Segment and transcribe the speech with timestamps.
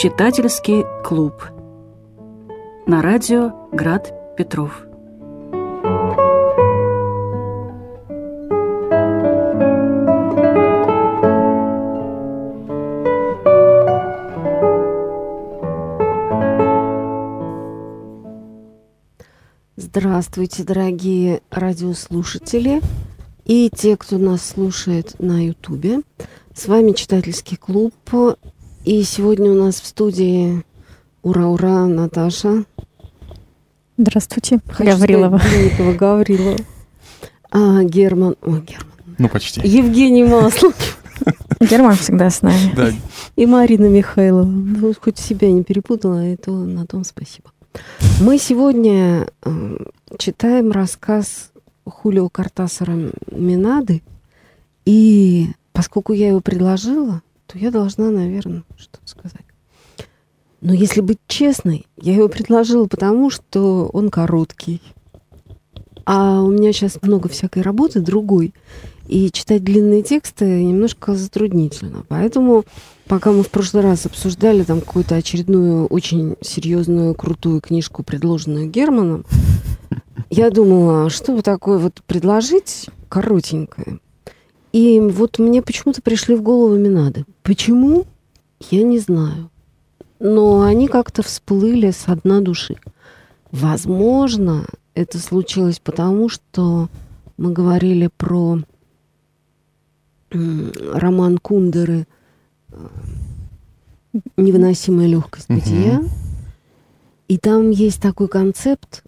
[0.00, 1.42] Читательский клуб.
[2.86, 4.84] На радио Град Петров.
[19.74, 22.82] Здравствуйте, дорогие радиослушатели
[23.44, 26.02] и те, кто нас слушает на Ютубе.
[26.54, 27.92] С вами читательский клуб.
[28.88, 30.64] И сегодня у нас в студии
[31.22, 32.64] ура-ура Наташа.
[33.98, 35.36] Здравствуйте, Хочу Гаврилова.
[35.36, 36.56] Сказать, Гаврилова.
[37.50, 38.36] А, Герман.
[38.40, 38.94] Ой, Герман.
[39.18, 39.60] Ну, почти.
[39.62, 40.74] Евгений Маслов.
[41.60, 42.72] Герман всегда с нами.
[42.74, 42.90] Да.
[43.36, 44.44] И Марина Михайлова.
[44.44, 47.52] Ну, хоть себя не перепутала, и то на том спасибо.
[48.22, 49.76] Мы сегодня э,
[50.16, 51.50] читаем рассказ
[51.84, 52.96] Хулио Картасара
[53.30, 54.02] Минады.
[54.86, 59.44] И поскольку я его предложила, то я должна, наверное, что-то сказать.
[60.60, 64.82] Но если быть честной, я его предложила потому, что он короткий.
[66.04, 68.54] А у меня сейчас много всякой работы другой.
[69.06, 72.04] И читать длинные тексты немножко затруднительно.
[72.08, 72.64] Поэтому,
[73.06, 79.24] пока мы в прошлый раз обсуждали там какую-то очередную очень серьезную, крутую книжку, предложенную Германом,
[80.28, 84.00] я думала, что бы такое вот предложить коротенькое.
[84.72, 87.24] И вот мне почему-то пришли в голову Минады.
[87.42, 88.04] Почему?
[88.70, 89.50] Я не знаю.
[90.20, 92.76] Но они как-то всплыли с дна души.
[93.50, 96.88] Возможно, это случилось потому, что
[97.36, 98.58] мы говорили про
[100.30, 102.06] роман Кундеры
[102.70, 102.88] э,
[104.36, 106.00] «Невыносимая легкость бытия».
[106.00, 106.08] Угу.
[107.28, 109.04] И там есть такой концепт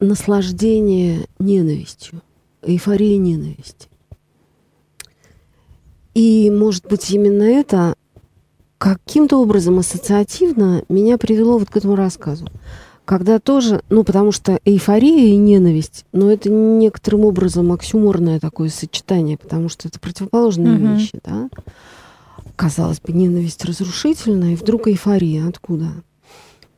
[0.00, 2.20] наслаждения ненавистью,
[2.68, 3.88] эйфория ненависти.
[6.14, 7.94] И, может быть, именно это
[8.78, 12.48] каким-то образом ассоциативно меня привело вот к этому рассказу
[13.08, 19.38] когда тоже, ну, потому что эйфория и ненависть, но это некоторым образом оксюморное такое сочетание,
[19.38, 20.94] потому что это противоположные mm-hmm.
[20.94, 21.48] вещи, да.
[22.54, 25.86] Казалось бы, ненависть разрушительная, и вдруг эйфория откуда?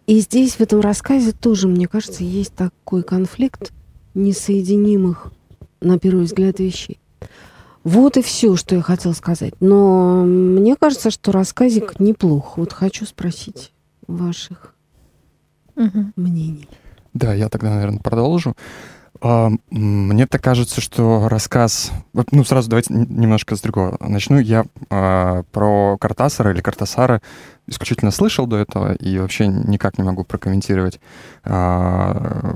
[0.06, 3.72] И здесь, в этом рассказе, тоже, мне кажется, есть такой конфликт
[4.14, 5.32] несоединимых,
[5.80, 7.00] на первый взгляд, вещей.
[7.82, 9.54] Вот и все, что я хотела сказать.
[9.60, 12.58] Но мне кажется, что рассказик неплох.
[12.58, 13.72] Вот хочу спросить
[14.06, 14.74] ваших
[15.76, 16.12] угу.
[16.16, 16.68] мнений.
[17.14, 18.54] Да, я тогда, наверное, продолжу.
[19.22, 21.92] А, мне так кажется, что рассказ...
[22.32, 24.38] Ну, сразу давайте немножко с другого начну.
[24.38, 27.20] Я э, про Картасара или Картасара
[27.66, 31.00] исключительно слышал до этого и вообще никак не могу прокомментировать
[31.44, 32.54] э,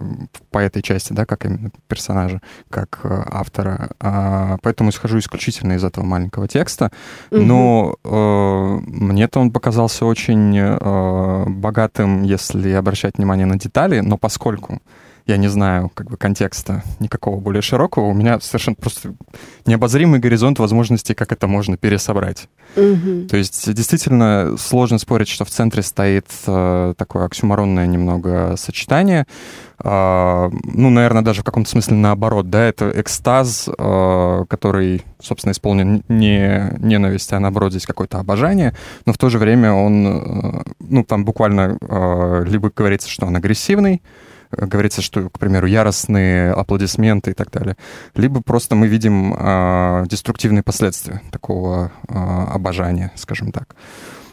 [0.51, 3.91] по этой части, да, как именно персонажа, как э, автора.
[4.01, 6.91] Э, поэтому исхожу исключительно из этого маленького текста.
[7.31, 14.81] Но э, мне-то он показался очень э, богатым, если обращать внимание на детали, но поскольку
[15.27, 19.15] я не знаю как бы контекста никакого более широкого, у меня совершенно просто
[19.65, 22.49] необозримый горизонт возможностей, как это можно пересобрать.
[22.77, 23.29] Угу.
[23.31, 29.27] То есть действительно сложно спорить, что в центре стоит э, такое оксюморонное немного сочетание.
[29.83, 36.03] Э, ну, наверное, даже в каком-то смысле наоборот, да, это экстаз, э, который, собственно, исполнен
[36.09, 38.75] не ненависть, а наоборот здесь какое-то обожание,
[39.07, 43.37] но в то же время он, э, ну, там буквально э, либо говорится, что он
[43.37, 44.03] агрессивный,
[44.57, 47.77] говорится, что, к примеру, яростные аплодисменты и так далее,
[48.15, 53.75] либо просто мы видим э, деструктивные последствия такого э, обожания, скажем так.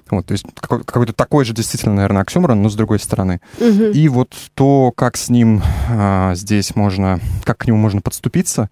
[0.09, 3.39] Вот, то есть какой- какой-то такой же действительно, наверное, оксюморон, но с другой стороны.
[3.59, 3.91] Угу.
[3.93, 8.69] И вот то, как с ним э, здесь можно, как к нему можно подступиться,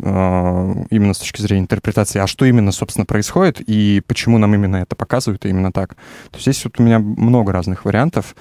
[0.00, 4.94] именно с точки зрения интерпретации, а что именно, собственно, происходит и почему нам именно это
[4.94, 5.96] показывают и именно так.
[6.30, 8.36] То есть здесь вот у меня много разных вариантов.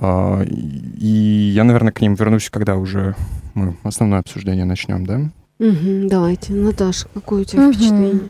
[0.00, 3.14] А, и я, наверное, к ним вернусь, когда уже
[3.54, 5.20] мы основное обсуждение начнем, да?
[5.58, 6.52] Угу, давайте.
[6.52, 7.72] Наташа, какое у тебя угу.
[7.72, 8.28] впечатление?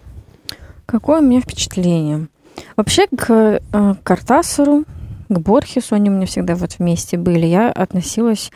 [0.86, 2.28] Какое у меня впечатление?
[2.76, 4.84] Вообще к э, Картасару,
[5.28, 8.50] к Борхесу, они у меня всегда вот вместе были, я относилась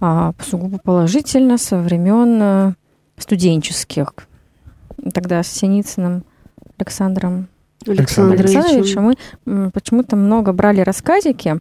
[0.00, 2.74] э, сугубо положительно со времен э,
[3.18, 4.14] студенческих.
[5.12, 6.24] Тогда с Синицыным
[6.78, 7.48] Александром
[7.86, 8.58] Александровичем.
[8.58, 9.14] Александровичем
[9.44, 11.58] мы почему-то много брали рассказики,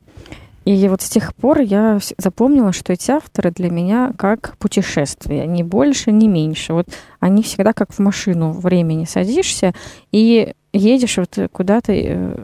[0.66, 5.62] и вот с тех пор я запомнила, что эти авторы для меня как путешествие, ни
[5.62, 6.74] больше, ни меньше.
[6.74, 6.88] Вот
[7.20, 9.74] они всегда как в машину времени садишься
[10.12, 12.36] и едешь вот куда-то э,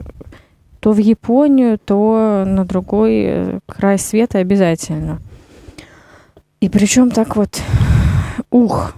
[0.80, 5.20] то в Японию, то на другой э, край света обязательно.
[6.60, 7.60] И причем так вот,
[8.52, 8.94] ух,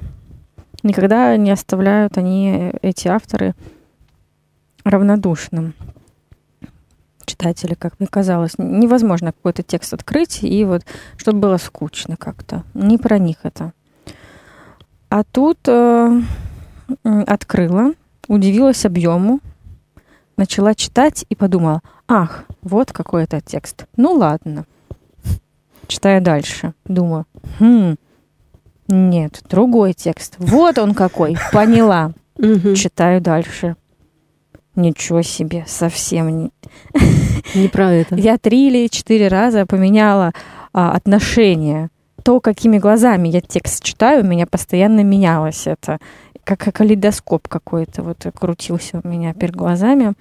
[0.83, 3.55] никогда не оставляют они, эти авторы,
[4.83, 5.75] равнодушным
[7.25, 8.53] читателю, как мне казалось.
[8.57, 10.83] Невозможно какой-то текст открыть, и вот
[11.17, 12.63] чтобы было скучно как-то.
[12.73, 13.73] Не про них это.
[15.09, 16.21] А тут э,
[17.03, 17.93] открыла,
[18.27, 19.39] удивилась объему,
[20.37, 23.85] начала читать и подумала, ах, вот какой это текст.
[23.95, 24.65] Ну ладно.
[25.87, 26.73] Читаю дальше.
[26.85, 27.25] Думаю,
[27.59, 27.95] хм,
[28.87, 30.35] нет, другой текст.
[30.39, 32.13] Вот он какой, поняла.
[32.75, 33.75] Читаю дальше.
[34.75, 36.51] Ничего себе, совсем не...
[37.53, 38.15] Не про это.
[38.15, 40.31] Я три или четыре раза поменяла
[40.73, 41.89] а, отношения.
[42.23, 45.99] То, какими глазами я текст читаю, у меня постоянно менялось это.
[46.43, 50.13] Как калейдоскоп какой-то вот крутился у меня перед глазами.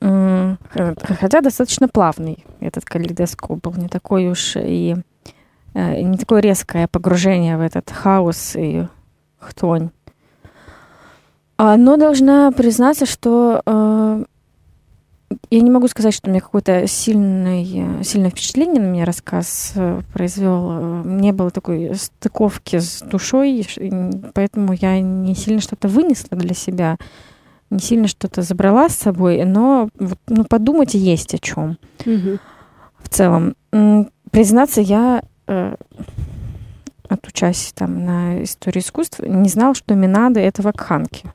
[0.00, 4.96] Хотя достаточно плавный этот калейдоскоп был, не такой уж и
[5.74, 8.86] э, не такое резкое погружение в этот хаос и
[9.38, 9.90] хтонь.
[11.64, 14.24] А, но должна признаться, что э,
[15.52, 20.00] я не могу сказать, что у меня какое-то сильное, сильное впечатление на меня рассказ э,
[20.12, 21.04] произвел.
[21.04, 23.64] Не было такой стыковки с душой,
[24.34, 26.96] поэтому я не сильно что-то вынесла для себя,
[27.70, 29.88] не сильно что-то забрала с собой, но
[30.26, 31.78] ну, подумать есть о чем.
[32.04, 32.38] Угу.
[33.04, 33.54] В целом.
[34.32, 35.76] Признаться, я э,
[37.12, 41.32] отучась там на истории искусств, не знал, что Минады— это вакханки.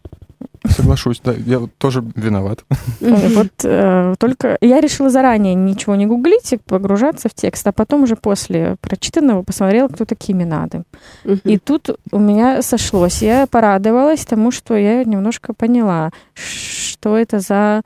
[0.66, 2.66] Соглашусь, да, я тоже виноват.
[3.00, 8.04] Вот э, только я решила заранее ничего не гуглить и погружаться в текст, а потом
[8.04, 10.84] уже после прочитанного посмотрела, кто такие Минады.
[11.44, 13.22] И тут у меня сошлось.
[13.22, 17.82] Я порадовалась тому, что я немножко поняла, что это за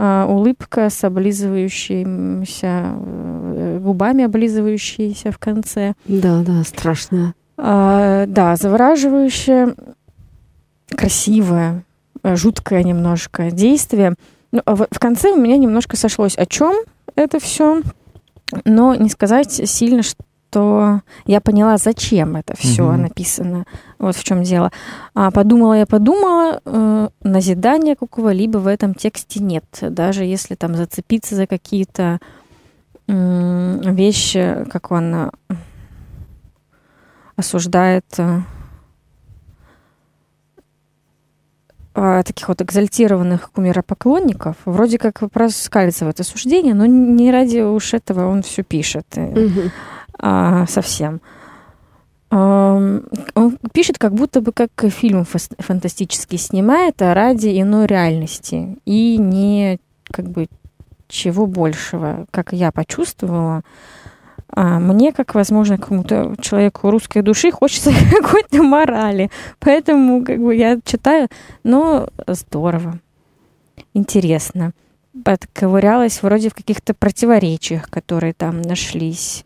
[0.00, 5.94] улыбка с облизывающимися э, губами, облизывающиеся в конце.
[6.06, 7.34] Да, да, страшная.
[7.58, 9.74] А, да, завораживающая,
[10.88, 11.84] красивая,
[12.22, 14.14] э, жуткое немножко действие.
[14.52, 16.74] Ну, а в, конце у меня немножко сошлось, о чем
[17.14, 17.82] это все,
[18.64, 22.96] но не сказать сильно, что то я поняла, зачем это все угу.
[22.96, 23.66] написано.
[24.00, 24.72] Вот в чем дело.
[25.14, 29.64] А подумала я, подумала, э, назидания какого-либо в этом тексте нет.
[29.80, 32.18] Даже если там зацепиться за какие-то
[33.06, 35.30] э, вещи, как он э,
[37.36, 38.40] осуждает э,
[41.94, 48.42] а, таких вот экзальтированных кумиропоклонников, вроде как проскальзывает осуждение, но не ради уж этого он
[48.42, 49.06] все пишет.
[49.16, 49.70] Угу
[50.20, 51.20] а, совсем.
[52.30, 58.78] Он пишет, как будто бы как фильм фантастический снимает, а ради иной реальности.
[58.84, 60.46] И не как бы
[61.08, 63.62] чего большего, как я почувствовала.
[64.52, 69.30] А мне, как, возможно, какому-то человеку русской души, хочется какой-то морали.
[69.58, 71.28] Поэтому как бы я читаю,
[71.62, 72.98] но здорово,
[73.94, 74.72] интересно.
[75.24, 79.44] Подковырялась вроде в каких-то противоречиях, которые там нашлись.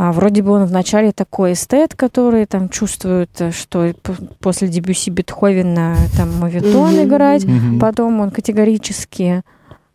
[0.00, 3.92] А, вроде бы он вначале такой эстет, который там чувствует, э, что
[4.38, 7.04] после дебюси Бетховена там мовитон mm-hmm.
[7.04, 7.80] играть, mm-hmm.
[7.80, 9.42] потом он категорически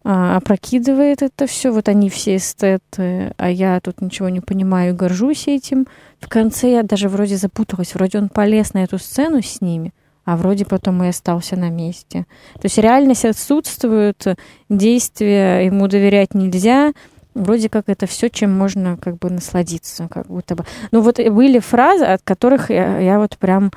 [0.04, 1.72] а, опрокидывает это все.
[1.72, 5.88] Вот они все эстеты, а я тут ничего не понимаю и горжусь этим.
[6.20, 9.94] В конце я даже вроде запуталась, вроде он полез на эту сцену с ними,
[10.26, 12.26] а вроде потом и остался на месте.
[12.56, 14.22] То есть реальность отсутствует,
[14.68, 16.92] действия ему доверять нельзя,
[17.34, 20.66] вроде как это все, чем можно как бы насладиться, как будто бы.
[20.92, 23.72] Ну вот были фразы, от которых я, я вот прям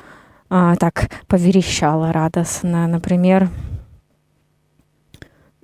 [0.49, 2.87] а, так поверещала радостно.
[2.87, 3.49] Например,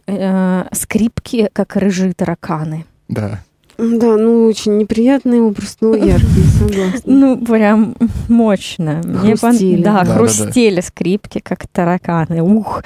[0.07, 2.87] э, скрипки, как рыжие тараканы.
[3.09, 3.41] Да.
[3.79, 7.01] Да, ну очень неприятный образ, но яркий, согласна.
[7.07, 7.97] Ну, прям
[8.29, 9.03] мощно.
[9.03, 9.25] Хрустели.
[9.25, 9.83] Мне пон...
[9.83, 10.87] Да, да, хрустели да, да.
[10.87, 12.43] скрипки, как тараканы.
[12.43, 12.83] Ух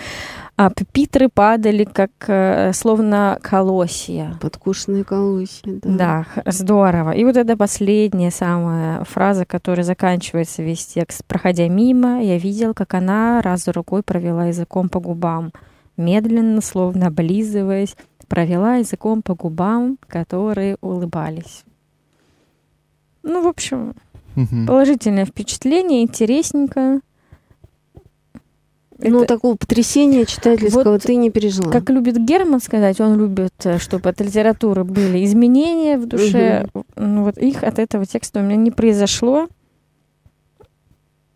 [0.56, 4.38] а пепитры падали, как э, словно колосья.
[4.40, 6.26] Подкушенные колосья, да.
[6.34, 7.10] Да, здорово.
[7.10, 11.24] И вот эта последняя самая фраза, которая заканчивается весь текст.
[11.26, 15.52] Проходя мимо, я видел, как она раз за рукой провела языком по губам.
[15.98, 17.94] Медленно, словно облизываясь,
[18.26, 21.64] провела языком по губам, которые улыбались.
[23.22, 23.94] Ну, в общем,
[24.36, 24.66] угу.
[24.66, 27.00] положительное впечатление, интересненько.
[28.98, 29.34] Ну, это...
[29.34, 31.70] такого потрясения читательского вот, ты не пережила.
[31.70, 36.68] Как любит Герман сказать, он любит, э, чтобы от литературы были изменения в душе.
[36.72, 36.84] Угу.
[36.96, 39.48] Ну, вот их от этого текста у меня не произошло.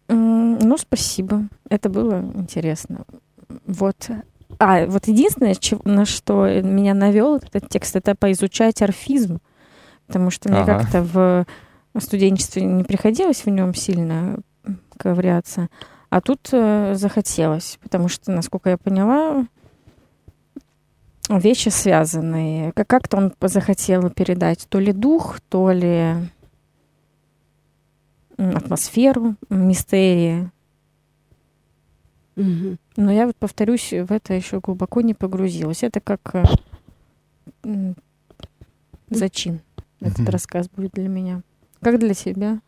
[0.09, 1.49] Ну, спасибо.
[1.69, 3.05] Это было интересно.
[3.67, 4.11] Вот.
[4.59, 9.41] А, вот единственное, на что меня навел этот текст, это поизучать орфизм.
[10.07, 10.81] Потому что мне ага.
[10.81, 14.39] как-то в студенчестве не приходилось в нем сильно
[14.97, 15.69] ковыряться.
[16.11, 19.47] А тут э, захотелось, потому что, насколько я поняла,
[21.29, 22.73] вещи связанные.
[22.73, 26.15] Как- Как-то он захотел передать то ли дух, то ли
[28.37, 30.51] атмосферу, мистерии.
[32.37, 32.79] Мгм.
[32.97, 35.83] Но я вот повторюсь, в это еще глубоко не погрузилась.
[35.83, 36.35] Это как
[37.63, 37.93] э,
[39.11, 39.61] зачин.
[40.01, 41.43] Этот рассказ будет для меня.
[41.83, 42.61] Как для тебя?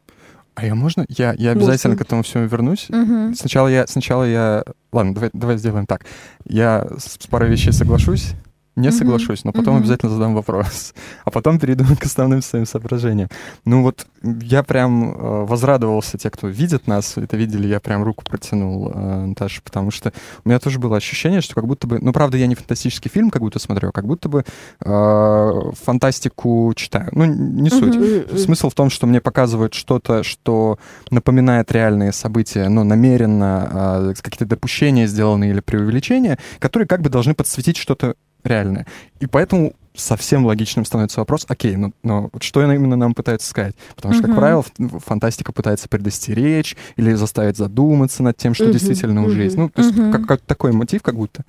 [0.54, 1.06] А я можно?
[1.08, 2.04] Я, я обязательно Можно.
[2.04, 2.86] к этому всему вернусь.
[2.90, 3.34] Мгм.
[3.34, 4.64] Сначала я, сначала я...
[4.92, 6.04] Ладно, давай, давай сделаем так.
[6.46, 8.32] Я с с парой вещей соглашусь,
[8.76, 8.98] не Мгм.
[8.98, 9.82] соглашусь, но потом Мгм.
[9.82, 10.94] обязательно задам вопрос.
[11.24, 13.28] А потом перейду к основным своим соображениям.
[13.64, 18.24] Ну вот я прям э, возрадовался, те, кто видит нас, это видели, я прям руку
[18.24, 20.12] протянул э, Наташе, потому что
[20.44, 21.98] у меня тоже было ощущение, что как будто бы...
[22.00, 24.44] Ну, правда, я не фантастический фильм как будто смотрю, а как будто бы
[24.80, 25.50] э,
[25.84, 27.08] фантастику читаю.
[27.12, 27.96] Ну, не суть.
[27.96, 28.38] Мгм.
[28.38, 30.78] Смысл в том, что мне показывают что-то, что
[31.10, 37.34] напоминает реальные события, но намеренно а, какие-то допущения сделаны или преувеличения, которые как бы должны
[37.34, 38.14] подсветить что-то
[38.44, 38.86] реальное.
[39.20, 43.74] И поэтому совсем логичным становится вопрос, окей, ну, но вот что именно нам пытается сказать?
[43.94, 44.40] Потому что, как Мгм.
[44.40, 44.64] правило,
[45.04, 49.44] фантастика пытается предостеречь или заставить задуматься над тем, что Мгм, действительно уже мгм.
[49.44, 49.56] есть.
[49.56, 51.44] Ну, то есть как, как такой мотив как будто.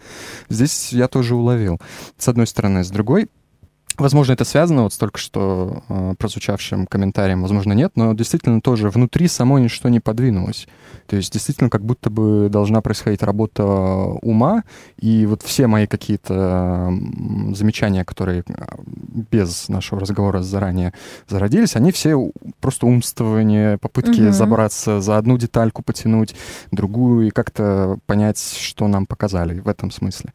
[0.50, 1.80] Здесь я тоже уловил.
[2.18, 2.84] С одной стороны.
[2.84, 3.30] С другой,
[3.98, 8.90] Возможно, это связано вот с только что э, прозвучавшим комментарием, возможно, нет, но действительно тоже
[8.90, 10.68] внутри само ничто не подвинулось.
[11.08, 14.64] То есть действительно как будто бы должна происходить работа ума,
[15.00, 16.92] и вот все мои какие-то
[17.54, 18.54] замечания, которые э,
[19.32, 20.94] без нашего разговора заранее
[21.28, 22.32] зародились, они все
[22.62, 24.34] просто умствование, попытки Мгм.
[24.34, 26.36] забраться за одну детальку, потянуть
[26.72, 30.34] другую и как-то понять, что нам показали в этом смысле.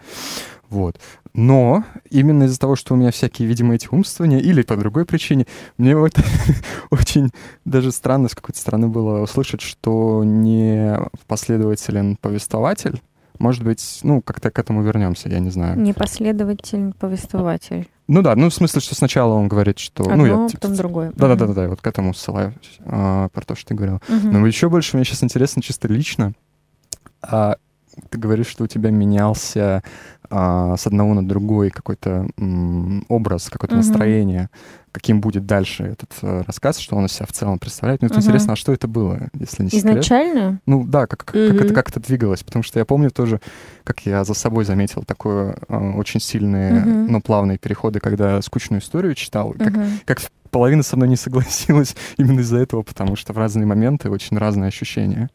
[0.70, 1.00] Вот.
[1.38, 5.46] Но именно из-за того, что у меня всякие, видимо, эти умствования, или по другой причине,
[5.76, 6.14] мне вот
[6.90, 7.30] очень
[7.64, 13.00] даже странно с какой-то стороны было услышать, что не последователен повествователь.
[13.38, 15.78] Может быть, ну, как-то к этому вернемся, я не знаю.
[15.78, 17.86] Непоследователь, повествователь.
[18.08, 20.10] Ну да, ну в смысле, что сначала он говорит, что...
[20.10, 21.12] Одно, ну, я, типа, потом другое.
[21.14, 24.00] Да-да-да, вот к этому ссылаюсь, а, про то, что ты говорил.
[24.08, 24.32] Мгм.
[24.32, 26.32] Но еще больше мне сейчас интересно чисто лично.
[27.22, 27.58] А,
[28.10, 29.82] ты говоришь, что у тебя менялся
[30.30, 33.84] а, с одного на другой какой-то м, образ, какое-то Мгм.
[33.84, 34.50] настроение,
[34.92, 38.02] каким будет дальше этот э, рассказ, что он из себя в целом представляет.
[38.02, 38.24] Мне вот Мгм.
[38.24, 39.98] интересно, а что это было, если не секрет?
[39.98, 40.60] Изначально?
[40.66, 41.56] Ну да, как, как, Мгм.
[41.56, 43.40] это, как это двигалось, потому что я помню тоже,
[43.84, 47.12] как я за собой заметил такое э, очень сильные, Мгм.
[47.12, 50.00] но плавные переходы, когда скучную историю читал, как Мгм.
[50.04, 54.36] как половина со мной не согласилась именно из-за этого, потому что в разные моменты очень
[54.38, 55.30] разные ощущения.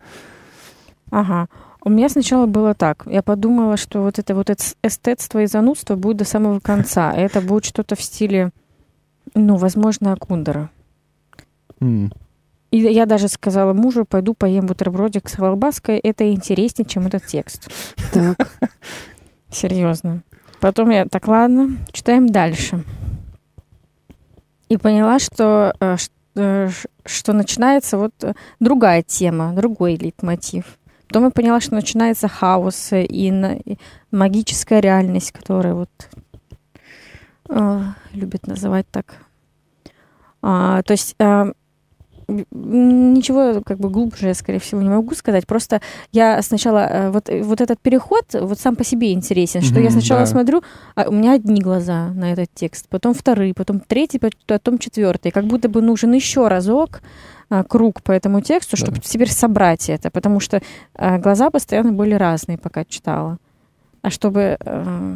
[1.12, 1.48] Ага.
[1.86, 3.04] У меня сначала было так.
[3.08, 7.12] Я подумала, что вот это вот эс- эстетство и занудство будет до самого конца.
[7.12, 8.52] И Это будет что-то в стиле,
[9.36, 10.70] ну, возможно, Акундера.
[11.82, 12.12] М,
[12.72, 15.98] И я даже сказала мужу, пойду поем бутербродик с колбаской.
[16.00, 17.70] Это интереснее, чем этот текст.
[18.14, 18.50] Так.
[19.52, 20.24] Серьезно.
[20.60, 22.84] Потом я, так, ладно, читаем дальше.
[24.70, 26.70] И поняла, что, э, ш- э,
[27.06, 30.64] что начинается вот э, другая тема, другой лейтмотив.
[31.14, 33.78] Потом я поняла, что начинается хаос и,
[34.10, 36.10] магическая реальность, которая вот
[37.50, 37.82] э,
[38.14, 39.18] любят называть так.
[40.42, 41.54] А, то есть э,
[42.28, 45.46] ничего как бы глубже я, скорее всего, не могу сказать.
[45.48, 49.80] Просто я сначала э, вот, э, вот этот переход вот сам по себе интересен, что
[49.80, 50.26] я Мгм, сначала да.
[50.26, 50.64] смотрю,
[50.96, 55.32] а у меня одни глаза на этот текст, потом вторые, потом третий, потом четвертый.
[55.32, 57.02] Как будто бы нужен еще разок
[57.50, 59.02] а, круг по этому тексту, чтобы Да.
[59.04, 60.62] теперь собрать это, потому что
[60.96, 63.38] а, глаза постоянно были разные, пока читала.
[64.02, 65.16] А чтобы э,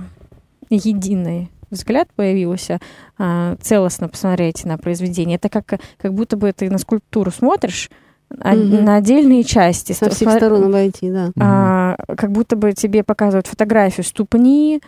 [0.70, 2.80] единый взгляд появился,
[3.18, 7.90] а, целостно посмотреть на произведение, это как, как будто бы ты на скульптуру смотришь,
[8.42, 8.84] а Мгм.
[8.86, 9.94] на отдельные части.
[9.94, 11.32] Со всех Сма- сторон обойти, да.
[11.40, 14.82] а, как будто бы тебе показывают фотографию ступни,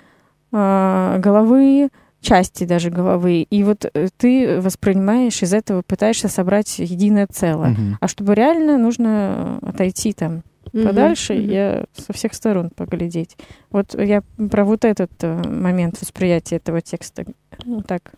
[0.52, 1.90] а, головы,
[2.22, 3.44] части даже головы.
[3.50, 7.70] И вот э, ты воспринимаешь из этого, пытаешься собрать единое целое.
[7.70, 7.98] мгм.
[8.02, 10.42] А чтобы реально, нужно отойти там
[10.74, 11.44] Мгм, подальше мгм.
[11.50, 13.38] и со всех сторон поглядеть.
[13.72, 14.22] Вот я
[14.52, 17.26] про вот этот э, момент восприятия этого текста
[17.66, 18.14] ну, так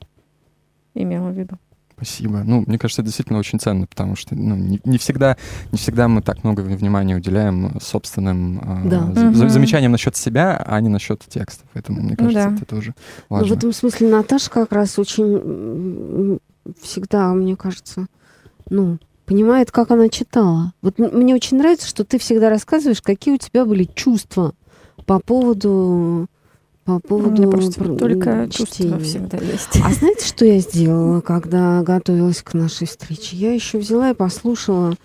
[0.93, 1.57] имела в виду.
[1.95, 2.41] Спасибо.
[2.43, 5.37] Ну, мне кажется, это действительно очень ценно, потому что ну, не, не всегда,
[5.71, 9.05] не всегда мы так много внимания уделяем собственным э, Да.
[9.13, 9.49] за- за- Мгм.
[9.49, 11.67] замечаниям насчет себя, а не насчет текстов.
[11.73, 12.55] Поэтому, мне Ну кажется, да.
[12.55, 12.95] это тоже
[13.29, 13.53] Ну, в важно.
[13.53, 16.39] этом смысле Наташа как раз очень
[16.81, 18.07] всегда, мне кажется,
[18.69, 18.97] ну,
[19.31, 20.73] понимает, как она читала.
[20.81, 24.53] Вот мне очень нравится, что ты всегда рассказываешь, какие у тебя были чувства
[25.05, 26.27] по поводу
[26.83, 28.99] по поводу меня просто пр- только м, чувства чтения.
[28.99, 29.79] всегда есть.
[29.85, 33.37] А знаете, что я сделала, когда готовилась к нашей встрече?
[33.37, 34.95] Я еще взяла и послушала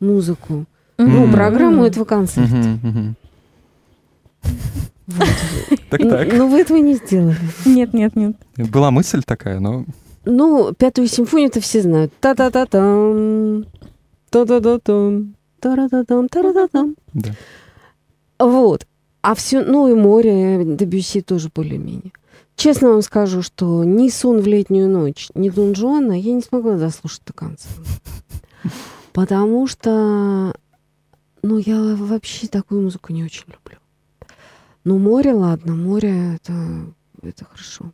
[0.00, 0.64] музыку
[0.96, 2.78] Ну, программу этого концерта.
[5.06, 5.28] Вот.
[5.90, 6.32] Так так.
[6.32, 7.36] Но вы этого не сделали.
[7.66, 8.36] Нет, нет, нет.
[8.56, 9.84] Была мысль такая, но
[10.24, 12.12] Ну, пятую симфонию-то все знают.
[12.20, 13.66] Та-та-та-там.
[14.30, 15.34] Та-та-та-там.
[15.60, 16.28] Та-ра-та-там.
[16.28, 16.96] Та-ра-та-там.
[17.12, 17.30] да.
[18.38, 18.86] Вот.
[19.22, 22.12] А все, ну и море Дебюсси тоже более-менее.
[22.56, 26.76] Честно вам скажу, что ни «Сон в летнюю ночь», ни «Дон Жуана» я не смогла
[26.76, 27.68] дослушать до конца.
[29.12, 30.54] Потому что,
[31.42, 33.78] ну, я вообще такую музыку не очень люблю.
[34.84, 36.86] Ну, море, ладно, море это,
[37.22, 37.92] это хорошо.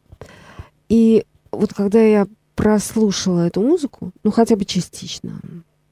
[0.88, 5.40] И вот когда я прослушала эту музыку, ну, хотя бы частично,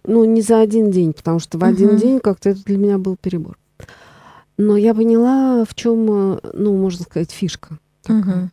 [0.04, 3.16] ну, не за один день, потому что в один день как-то это для меня был
[3.16, 3.58] перебор.
[4.56, 6.06] Но я поняла, в чем,
[6.52, 7.78] ну, можно сказать, фишка.
[8.02, 8.20] такая.
[8.22, 8.50] Мгм.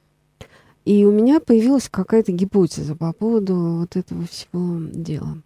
[0.86, 5.40] И у меня появилась какая-то гипотеза по поводу вот этого всего дела.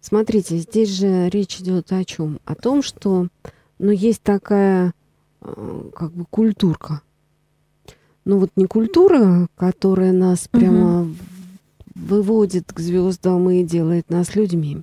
[0.00, 2.40] Смотрите, здесь же речь идет о чем?
[2.44, 3.28] О том, что
[3.78, 4.92] ну, есть такая
[5.40, 7.02] э, как бы культурка.
[8.24, 11.16] Ну вот не культура, которая нас прямо в-
[11.94, 14.82] выводит к звездам и делает нас людьми,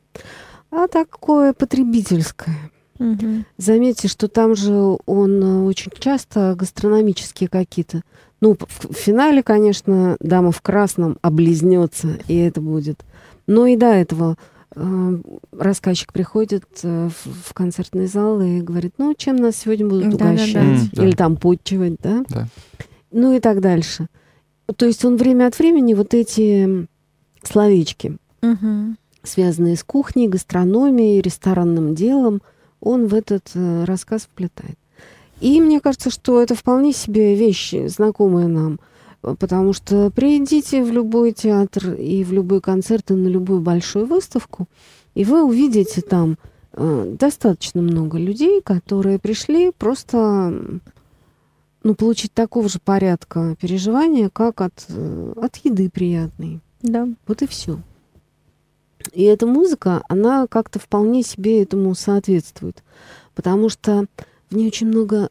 [0.71, 2.55] а такое потребительское.
[2.99, 3.45] Мгм.
[3.57, 8.01] Заметьте, что там же он э, очень часто гастрономические какие-то.
[8.41, 12.99] Ну, в финале, конечно, дама в красном облизнется, и это будет.
[13.47, 14.37] Но и до этого
[14.75, 15.17] э,
[15.57, 20.31] рассказчик приходит э, в, в концертный зал и говорит, ну, чем нас сегодня будут Да-да-да.
[20.33, 20.55] угощать?
[20.57, 21.03] М, да.
[21.05, 22.23] Или там подчивать, да?
[22.27, 22.47] Да.
[23.11, 24.07] Ну и так дальше.
[24.75, 26.87] То есть он время от времени вот эти
[27.43, 28.97] словечки, Мгм.
[29.23, 32.41] связанные с кухней, гастрономией, ресторанным делом,
[32.79, 34.77] он в этот э, рассказ вплетает.
[35.41, 38.79] И мне кажется, что это вполне себе вещь, знакомая нам.
[39.23, 44.05] Э, Потому что придите в любой театр и в любой концерт и на любую большую
[44.05, 44.67] выставку,
[45.15, 46.37] и вы увидите там
[46.73, 50.79] э, достаточно много людей, которые пришли просто
[51.83, 56.59] ну, получить такого же порядка переживания, как от, э, от еды приятной.
[56.81, 57.07] Да.
[57.27, 57.79] Вот и все.
[59.13, 62.83] И эта музыка, она как-то вполне себе этому соответствует.
[63.33, 64.05] Потому что
[64.49, 65.29] в ней очень много,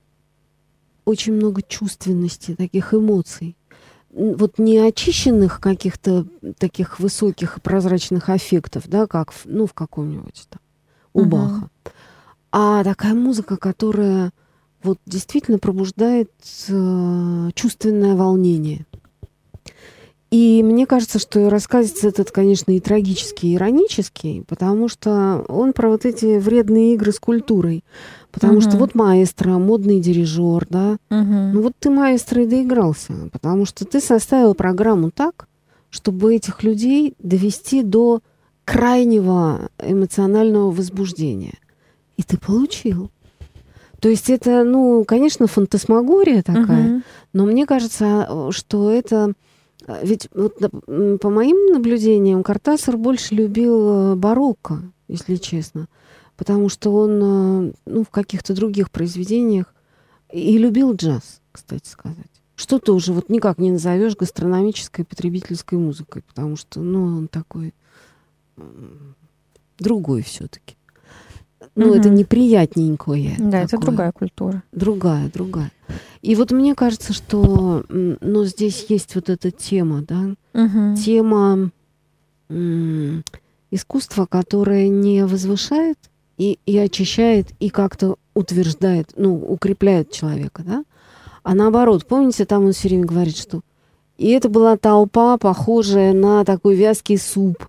[1.04, 3.56] очень много чувственности, таких эмоций.
[4.10, 6.26] Вот не очищенных каких-то
[6.58, 10.60] таких высоких и прозрачных аффектов, да, как в, ну, в каком-нибудь там
[11.12, 11.24] у.
[11.24, 11.68] Баха,
[12.50, 14.32] а такая музыка, которая
[14.88, 16.30] вот действительно пробуждает
[16.68, 18.86] э, чувственное волнение.
[20.30, 25.88] И мне кажется, что рассказ этот, конечно, и трагический, и иронический, потому что он про
[25.88, 27.82] вот эти вредные игры с культурой.
[28.30, 28.78] Потому что Мгм.
[28.80, 31.52] вот маэстро, модный дирижер, да, Мгм.
[31.54, 35.48] ну вот ты маэстро и доигрался, потому что ты составил программу так,
[35.88, 38.20] чтобы этих людей довести до
[38.66, 41.54] крайнего эмоционального возбуждения.
[42.18, 43.10] И ты получил.
[44.00, 47.04] То есть это, ну, конечно, фантасмагория такая, Мгм.
[47.32, 49.32] но мне кажется, что это...
[50.02, 50.58] Ведь вот,
[51.20, 55.88] по моим наблюдениям Картасар больше любил э, барокко, если честно.
[56.36, 59.74] Потому что он э, ну, в каких-то других произведениях
[60.30, 62.26] и любил джаз, кстати сказать.
[62.54, 67.72] Что тоже вот никак не назовешь гастрономической потребительской музыкой, потому что, ну, он такой
[69.78, 70.76] другой все-таки.
[71.74, 72.18] Ну, это Мгм.
[72.18, 73.36] неприятненькое.
[73.38, 73.86] Да, это такое.
[73.86, 74.62] другая культура.
[74.72, 75.72] Другая, другая.
[76.22, 80.96] И вот мне кажется, что ну, здесь есть вот эта тема, да, Мгм.
[80.96, 81.70] тема
[82.50, 83.24] м,
[83.70, 85.98] искусства, которое не возвышает
[86.38, 90.84] и, и очищает, и как-то утверждает, ну, укрепляет человека, да,
[91.42, 93.60] а наоборот, помните, там он все время говорит, что
[94.16, 97.66] и это была толпа, похожая на такой вязкий суп,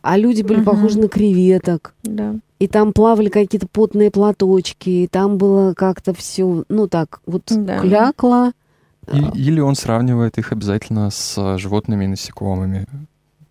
[0.00, 0.64] а люди были Мгм.
[0.64, 2.36] похожи на креветок, Да.
[2.60, 7.80] И там плавали какие-то потные платочки, и там было как-то все, ну так, вот Да.
[7.80, 8.52] клякло.
[9.12, 12.86] И- или он сравнивает их обязательно с э, животными и насекомыми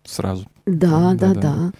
[0.04, 0.46] сразу.
[0.64, 1.40] Да, да, Да-да.
[1.40, 1.72] да.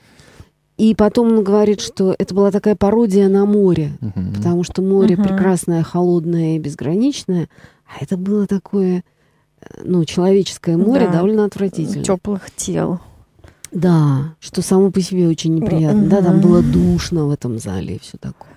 [0.77, 4.35] И потом он говорит, что это была такая пародия на море, Мгм.
[4.35, 5.25] потому что море Мгм.
[5.25, 7.49] прекрасное, холодное и безграничное,
[7.87, 9.05] а это было такое,
[9.61, 11.13] э, ну, человеческое море Да.
[11.19, 12.03] довольно отвратительное.
[12.05, 12.99] Теплых тел.
[13.73, 16.09] Да, что само по себе очень неприятно.
[16.09, 18.55] Да, там было душно в этом зале и все такое.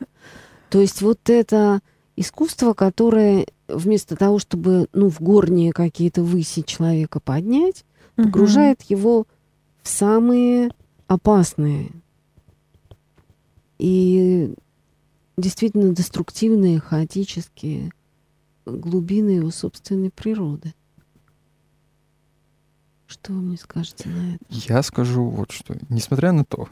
[0.69, 1.82] То есть вот это
[2.15, 9.26] искусство, которое вместо того, чтобы ну, в горние какие-то выси человека поднять, погружает его
[9.82, 10.71] в самые
[11.08, 11.91] опасные
[13.78, 14.54] и
[15.38, 17.91] действительно деструктивные, хаотические
[18.65, 20.73] глубины его собственной природы.
[23.13, 24.43] Что вы мне скажете на это?
[24.49, 25.76] Я скажу вот что.
[25.89, 26.67] Несмотря на то,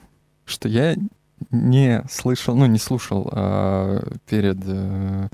[0.45, 0.95] что я
[1.51, 5.27] не слышал, ну, не слушал э, перед, э,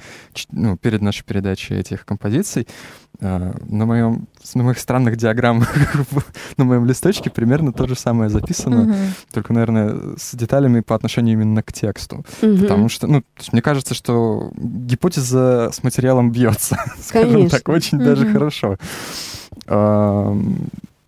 [0.52, 2.68] ну, перед нашей передачей этих композиций.
[3.22, 5.74] Э, на, моем, на моих странных диаграммах
[6.58, 9.34] на моем листочке примерно то же самое записано, mm-hmm.
[9.34, 12.26] только, наверное, с деталями по отношению именно к тексту.
[12.42, 12.62] Mm-hmm.
[12.64, 18.06] Потому что, ну, мне кажется, что гипотеза с материалом бьется, скажем так, очень mm-hmm.
[18.06, 18.78] даже хорошо.
[19.68, 20.36] Э,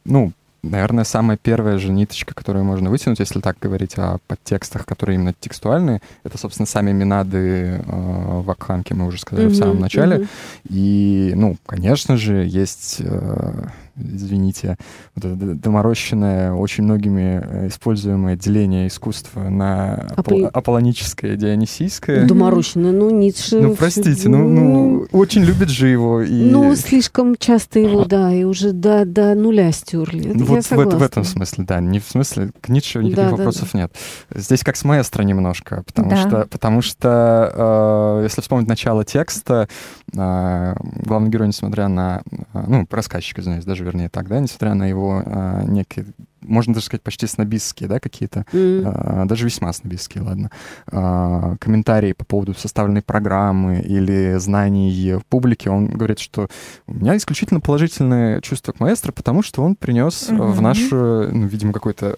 [0.05, 5.15] ну, Наверное, самая первая же ниточка, которую можно вытянуть, если так говорить о подтекстах, которые
[5.15, 9.79] именно текстуальные, это, собственно, сами минады э, в Акханке, мы уже сказали mm-hmm, в самом
[9.79, 10.17] начале.
[10.17, 10.27] Mm-hmm.
[10.69, 13.67] И, ну, конечно же, есть э,
[13.99, 14.77] извините,
[15.15, 22.25] вот это доморощенное, очень многими э, используемое деление искусства на апол- аполлоническое, дионисийское.
[22.25, 23.59] Доморощенное, ну, Ницше...
[23.59, 26.21] Ну, простите, ну, ну, очень любит же его.
[26.21, 26.49] И...
[26.49, 30.31] Ну, слишком часто его, да, и уже до, до нуля стерли.
[30.31, 33.69] Это вот в, в этом смысле, да, не в смысле, к Ницше никаких да, вопросов
[33.73, 33.93] да, нет.
[34.33, 36.17] Здесь как с маэстро немножко, потому да.
[36.17, 39.67] что, потому что э, если вспомнить начало текста,
[40.13, 42.21] главный герой, несмотря на,
[42.53, 46.05] э, ну, рассказчик, извиняюсь, даже вернее так, да, несмотря на его э, некие
[46.41, 48.83] можно даже сказать, почти снобистские, да, какие-то, mm.
[48.85, 50.51] а, даже весьма снобистские, ладно,
[50.91, 56.47] а, комментарии по поводу составленной программы или знаний в публике, он говорит, что
[56.87, 60.51] у меня исключительно положительное чувство к маэстро, потому что он принес mm-hmm.
[60.51, 60.95] в нашу,
[61.31, 62.17] ну, видимо, какой-то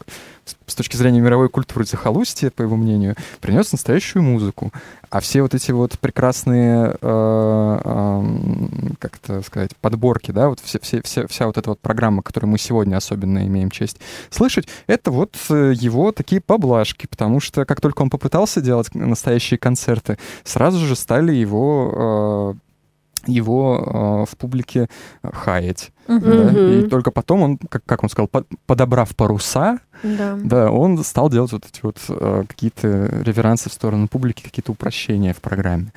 [0.66, 4.72] с точки зрения мировой культуры захолустья, по его мнению, принес настоящую музыку.
[5.10, 8.24] А все вот эти вот прекрасные, э, э,
[9.00, 12.50] как это сказать, подборки, да, вот все, все, все, вся вот эта вот программа, которую
[12.50, 17.82] мы сегодня особенно имеем честь слышать, это вот э, его такие поблажки, потому что как
[17.82, 22.71] только он попытался делать настоящие концерты, сразу же стали его э,
[23.28, 24.88] его э, в публике
[25.24, 25.92] хаять.
[26.08, 26.54] Uh-huh.
[26.54, 26.86] Да?
[26.86, 30.38] И только потом он, как, как он сказал, под, подобрав паруса, да.
[30.44, 35.34] да, он стал делать вот эти вот э, какие-то реверансы в сторону публики, какие-то упрощения
[35.34, 35.94] в программе.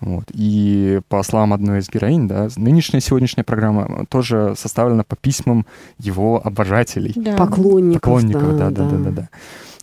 [0.00, 0.24] Вот.
[0.32, 5.66] И по словам одной из героинь, да, нынешняя сегодняшняя программа тоже составлена по письмам
[5.98, 7.12] его обожателей.
[7.16, 7.36] Да.
[7.36, 8.02] Поклонников.
[8.02, 8.98] Поклонников, да, да, да, да.
[8.98, 9.28] да, да.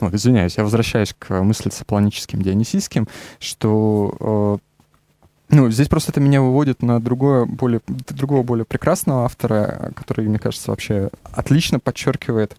[0.01, 3.07] Вот, извиняюсь, я возвращаюсь к мысли сопланическим, дионисийским,
[3.39, 4.57] что э,
[5.51, 10.39] ну, здесь просто это меня выводит на другое, более, другого, более прекрасного автора, который, мне
[10.39, 12.55] кажется, вообще отлично подчеркивает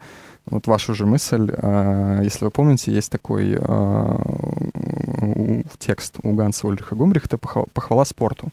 [0.47, 1.53] вот вашу же мысль.
[1.57, 4.21] А, если вы помните, есть такой а,
[5.79, 8.51] текст у Ганса Ульриха Гумрихта «Похвала спорту»,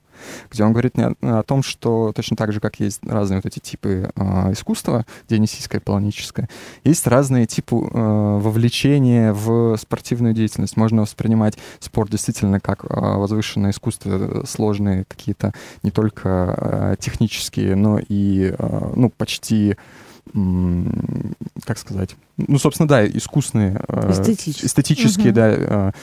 [0.51, 4.11] где он говорит о том, что точно так же, как есть разные вот эти типы
[4.15, 6.49] э, искусства, дионисийское, полоническое,
[6.83, 10.77] есть разные типы э, вовлечения в спортивную деятельность.
[10.77, 17.99] Можно воспринимать спорт действительно как э, возвышенное искусство, сложные какие-то не только э, технические, но
[17.99, 19.77] и э, ну, почти
[21.65, 25.35] как сказать, ну, собственно, да, искусные, эстетические, эстетические угу.
[25.35, 25.93] да,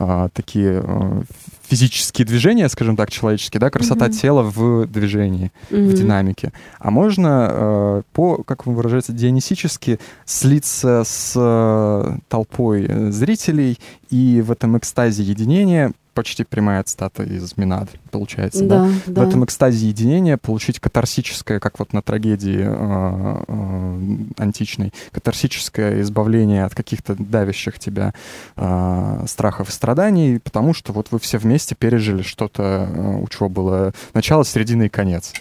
[0.00, 1.22] а, такие а,
[1.68, 4.20] физические движения, скажем так, человеческие, да, красота mm-hmm.
[4.20, 5.88] тела в движении, mm-hmm.
[5.88, 6.52] в динамике.
[6.78, 14.52] А можно э, по, как вы выражаете, дионисически слиться с э, толпой зрителей и в
[14.52, 18.92] этом экстазе единения почти прямая цитата из Минад, получается, да, да?
[19.06, 19.22] да?
[19.22, 26.64] В этом экстазе единения получить катарсическое, как вот на трагедии э, э, античной, катарсическое избавление
[26.64, 28.14] от каких-то давящих тебя
[28.56, 33.48] э, страхов и страданий, потому что вот вы все вместе пережили что-то, э, у чего
[33.48, 35.32] было начало, середина и конец.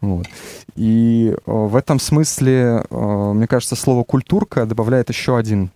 [0.00, 0.26] Вот.
[0.76, 5.70] И э, в этом смысле, э, мне кажется, слово «культурка» добавляет еще один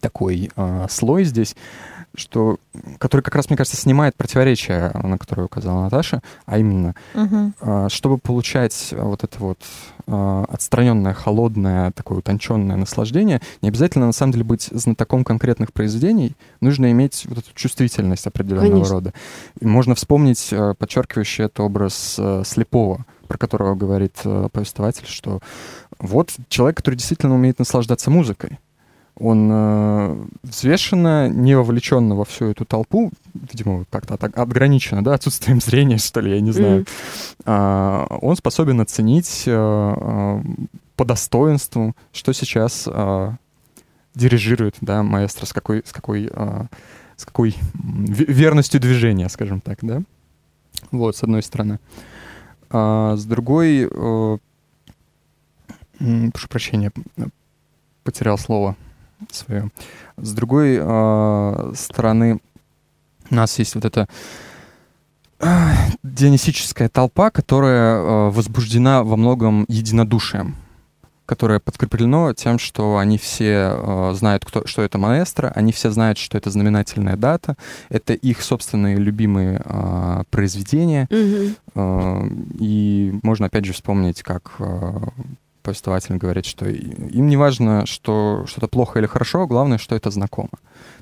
[0.00, 1.54] такой э, слой здесь,
[2.16, 2.58] что,
[2.98, 7.88] который как раз, мне кажется, снимает противоречие, на которое указала Наташа, а именно, угу.
[7.88, 9.58] чтобы получать вот это вот
[10.08, 16.36] а, отстраненное, холодное, такое утонченное наслаждение, не обязательно, на самом деле, быть знатоком конкретных произведений,
[16.60, 18.94] нужно иметь вот эту чувствительность определенного Конечно.
[18.94, 19.14] рода.
[19.60, 24.14] И можно вспомнить а, подчеркивающий это образ слепого, про которого говорит
[24.52, 25.40] повествователь, что
[25.98, 28.58] вот человек, который действительно умеет наслаждаться музыкой,
[29.18, 35.60] он э, взвешенно, не вовлеченно во всю эту толпу, видимо, как-то так отграничено, да, отсутствием
[35.60, 36.84] зрения, что ли, я не знаю,
[37.44, 38.06] mm.
[38.10, 40.42] э, он способен оценить э,
[40.96, 43.32] по достоинству, что сейчас э,
[44.14, 46.64] дирижирует, да, маэстро, с какой, с какой, э,
[47.16, 50.02] с какой верностью движения, скажем так, да.
[50.90, 51.80] Вот, с одной стороны.
[52.68, 54.38] А с другой, э,
[55.98, 56.92] прошу прощения,
[58.04, 58.76] потерял слово
[59.30, 59.70] свое.
[60.16, 62.40] С другой э, стороны,
[63.30, 64.08] у нас есть вот эта
[65.40, 70.54] э, дионисическая толпа, которая э, возбуждена во многом единодушием.
[71.26, 76.18] которое подкреплено тем, что они все э, знают, кто, что это маэстро, они все знают,
[76.18, 77.56] что это знаменательная дата,
[77.88, 81.08] это их собственные любимые э, произведения.
[81.10, 81.56] Мгм.
[81.74, 82.28] Э,
[82.60, 84.98] и можно опять же вспомнить, как э,
[85.66, 90.48] повествователь говорит, что им не важно, что что-то плохо или хорошо, главное, что это знакомо.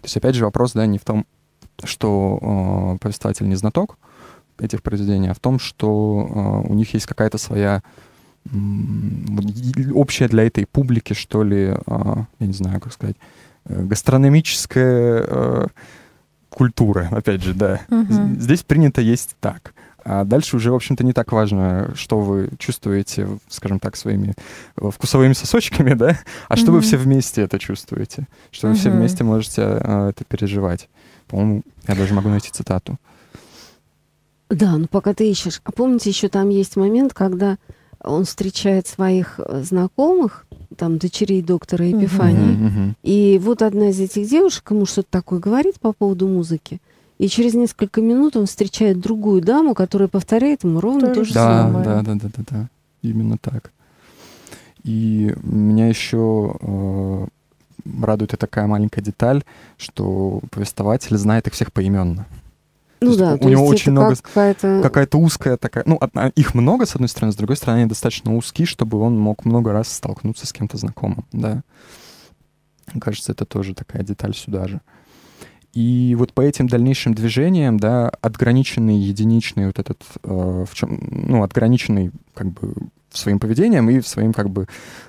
[0.00, 1.24] То есть опять же вопрос, да, не в том,
[1.84, 3.96] что э, повествователь не знаток
[4.58, 7.82] этих произведений, а в том, что э, у них есть какая-то своя
[9.94, 13.16] общая для этой публики, что ли, а, я не знаю, как сказать,
[13.64, 15.66] э, гастрономическая э,
[16.50, 17.80] культура, опять же, да.
[17.88, 19.72] З- Здесь принято есть так.
[20.04, 24.34] А дальше уже, в общем-то, не так важно, что вы чувствуете, скажем так, своими
[24.76, 26.86] э, вкусовыми сосочками, да, а что вы Мгм.
[26.86, 30.88] все вместе это чувствуете, что вы все вместе можете э, это переживать.
[31.26, 32.98] По-моему, я даже могу найти цитату.
[34.50, 35.60] Да, ну пока ты ищешь.
[35.64, 37.56] А помните, еще там есть момент, когда
[38.00, 41.84] он встречает своих э, знакомых, там, дочерей доктора.
[41.84, 42.96] Мгм, мгм.
[43.02, 46.80] И вот одна из этих девушек ему что-то такое говорит по поводу музыки.
[47.18, 51.34] И через несколько минут он встречает другую даму, которая повторяет ему ровно То то же
[51.34, 51.84] Да, самое.
[51.84, 52.68] да, да, да, да, да.
[53.02, 53.70] Именно так.
[54.82, 57.26] И меня еще э,
[58.02, 59.44] радует и такая маленькая деталь,
[59.76, 62.26] что повествователь знает их всех поименно.
[63.00, 64.80] Ну есть да, у него очень много- какая-то...
[64.82, 65.84] Какая-то узкая такая...
[65.86, 69.18] Ну, одна- их много, с одной стороны, с другой стороны, они достаточно узкие, чтобы он
[69.18, 71.62] мог много раз столкнуться с кем-то знакомым, да.
[72.92, 74.80] Мне кажется, это тоже такая деталь сюда же.
[75.74, 81.42] И вот по этим дальнейшим движениям, да, отграниченный единичный вот этот, э, в чем, ну,
[81.42, 82.74] отграниченный как бы
[83.10, 84.66] своим поведением и своим как бы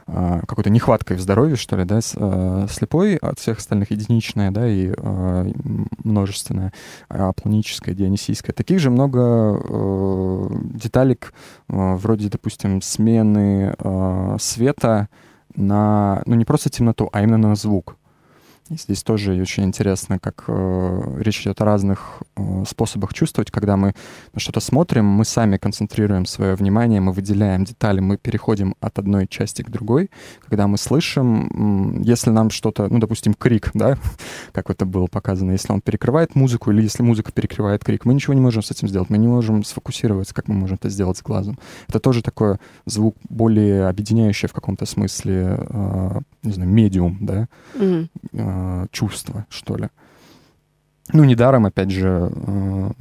[0.08, 4.52] э, какой-то нехваткой в здоровье, что ли, да, с- э, слепой от всех остальных единичная,
[4.52, 5.52] да, и э,
[6.04, 6.72] множественная,
[7.10, 8.54] а планическая, дионисийская.
[8.54, 11.34] Таких же много э, деталек,
[11.70, 15.10] э, вроде, допустим, смены э, света
[15.56, 17.98] на, ну, не просто темноту, а именно на звук.
[18.70, 23.52] И здесь тоже очень интересно, как э, речь идет о разных э, способах чувствовать.
[23.52, 23.94] Когда мы
[24.34, 29.28] на что-то смотрим, мы сами концентрируем свое внимание, мы выделяем детали, мы переходим от одной
[29.28, 30.10] части к другой.
[30.48, 34.00] Когда мы слышим, если нам что-то, ну, допустим, крик, да,
[34.52, 38.34] как это было показано, если он перекрывает музыку или если музыка перекрывает крик, мы ничего
[38.34, 41.22] не можем с этим сделать, мы не можем сфокусироваться, как мы можем это сделать с
[41.22, 41.60] глазом.
[41.88, 48.10] Это тоже такой звук более объединяющий в каком-то смысле, э, не знаю, медиум, да, Мгм.
[48.56, 49.90] Э, чувство, что ли.
[51.14, 52.92] Ну, недаром, опять же, э,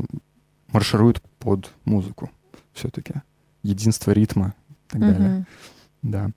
[0.73, 2.31] марширует под музыку
[2.73, 3.14] все-таки.
[3.62, 5.29] Единство ритма и так далее.
[5.29, 5.47] Мгм.
[6.03, 6.31] Да.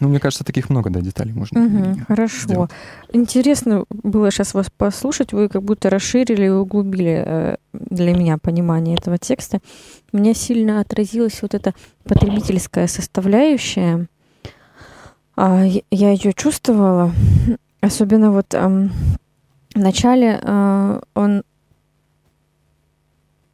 [0.00, 1.60] Ну, мне кажется, таких много, да, деталей можно.
[1.60, 2.42] Мгм, Хорошо.
[2.48, 2.70] сделать.
[3.12, 5.32] Интересно было сейчас вас послушать.
[5.32, 9.60] Вы как будто расширили и углубили э, для меня понимание этого текста.
[10.12, 14.08] У меня сильно отразилась вот эта потребительская составляющая.
[15.36, 17.12] А, Я ее чувствовала.
[17.80, 18.90] Особенно вот ам,
[19.74, 21.42] в начале а, он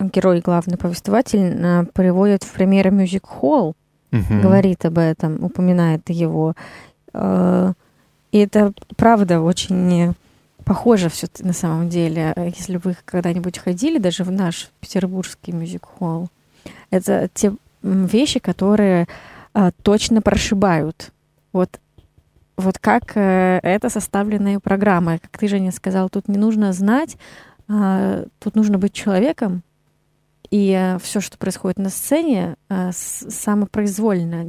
[0.00, 3.74] герой, главный повествователь, а, приводит в пример Music Hall,
[4.10, 4.40] Мгм.
[4.40, 6.54] говорит об этом, упоминает его.
[7.12, 7.72] Э,
[8.32, 10.14] И это правда очень
[10.64, 12.34] похоже все на самом деле.
[12.56, 16.28] Если вы когда-нибудь ходили даже в наш петербургский мюзик-холл,
[16.90, 19.06] это те вещи, которые
[19.54, 21.12] а, точно прошибают.
[21.52, 21.80] Вот
[22.56, 25.18] вот как э, это составленная программа.
[25.18, 27.16] Как ты, Женя, сказал, тут не нужно знать,
[27.68, 29.62] а, тут нужно быть человеком,
[30.50, 34.44] и все, что происходит на сцене, с- самопроизвольно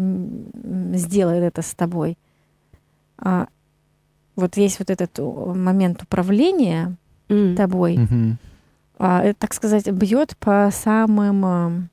[0.96, 2.18] сделает это с тобой.
[3.18, 3.48] А,
[4.36, 6.96] Вот есть вот этот момент управления
[7.28, 7.56] М.
[7.56, 8.38] тобой, Мгм.
[9.00, 11.90] а, это, так сказать, бьет по самым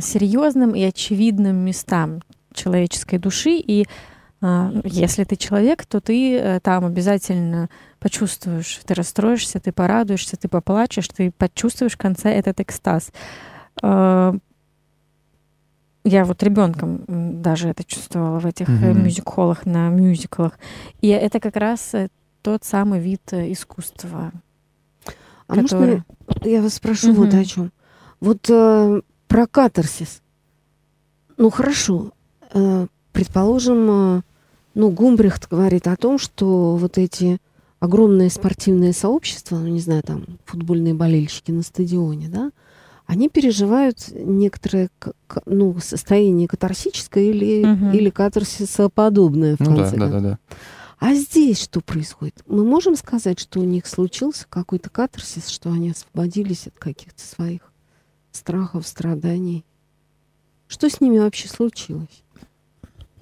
[0.00, 2.20] серьезным и очевидным местам
[2.52, 3.56] человеческой души.
[3.56, 3.86] И
[4.84, 7.68] если ты человек, то ты э, там обязательно
[8.00, 13.12] почувствуешь, ты расстроишься, ты порадуешься, ты поплачешь, ты почувствуешь в конце этот экстаз.
[13.82, 14.34] А,
[16.04, 17.04] Я вот ребенком
[17.40, 19.04] даже это чувствовала в этих Мгм.
[19.04, 20.58] мюзик-холлах, на мюзиклах.
[21.00, 22.08] И это как раз э,
[22.42, 24.32] тот самый вид искусства.
[25.46, 26.02] А можно который-
[26.42, 27.40] я вас спрошу вот Мгм.
[27.40, 27.72] о чем?
[28.18, 30.20] Вот э, про катарсис.
[31.36, 32.10] Ну хорошо,
[33.12, 34.24] предположим,
[34.74, 37.38] ну Гумбрихт говорит о том, что вот эти
[37.80, 42.50] огромные спортивные сообщества, ну не знаю, там футбольные болельщики на стадионе, да,
[43.06, 44.88] они переживают некоторое
[45.46, 47.90] ну, состояние катарсическое или, Мгм.
[47.92, 50.22] или катарсисоподобное в Ну да, конце да, концов.
[50.22, 50.38] да, да.
[51.00, 52.44] А здесь что происходит?
[52.46, 57.60] Мы можем сказать, что у них случился какой-то катарсис, что они освободились от каких-то своих
[58.30, 59.64] страхов, страданий?
[60.68, 62.22] Что с ними вообще случилось?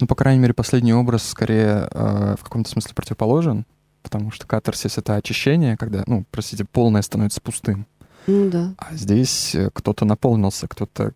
[0.01, 3.65] Ну, по крайней мере, последний образ скорее э, в каком-то смысле противоположен,
[4.01, 7.85] потому что катарсис— это очищение, когда, ну, простите, полное становится пустым.
[8.25, 8.73] Ну да.
[8.77, 11.13] А здесь э, кто-то наполнился, кто-то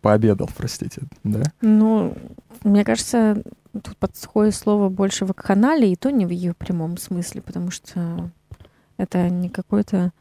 [0.00, 1.42] пообедал, простите, да?
[1.60, 2.16] Ну,
[2.64, 7.42] мне кажется, тут подходит слово больше в вакханалии, и то не в ее прямом смысле,
[7.42, 8.30] потому что
[8.96, 10.12] это не какой-то...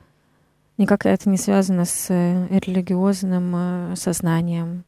[0.77, 4.83] Никак это не связано с э, религиозным э, сознанием.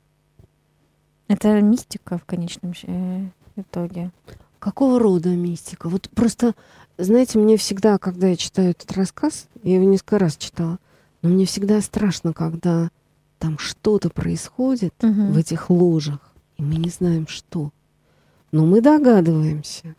[1.27, 4.11] Это мистика в конечном э, итоге.
[4.59, 5.89] Какого рода мистика?
[5.89, 6.55] Вот просто,
[6.97, 10.79] знаете, мне всегда, когда я читаю этот рассказ, я его несколько раз читала,
[11.21, 12.89] но мне всегда страшно, когда
[13.39, 15.31] там что-то происходит Мгм.
[15.33, 16.19] в этих ложах,
[16.57, 17.71] и мы не знаем, что.
[18.51, 19.95] Но мы догадываемся,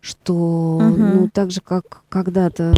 [0.00, 1.12] что, Мгм.
[1.12, 2.74] ну, так же, как когда-то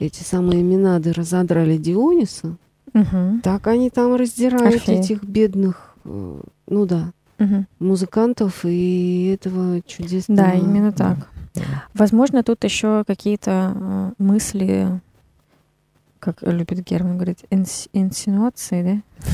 [0.00, 2.56] эти самые Минады разодрали Диониса,
[2.92, 3.40] Мгм.
[3.42, 5.00] так они там раздирают Орфея.
[5.00, 7.66] этих бедных, ну да, Мгм.
[7.80, 10.42] музыкантов и этого чудесного...
[10.42, 11.28] Да, именно так.
[11.54, 11.62] Да.
[11.94, 15.00] Возможно, тут еще какие-то э, мысли,
[16.20, 19.26] как любит Герман говорить, инс- инсинуации, да?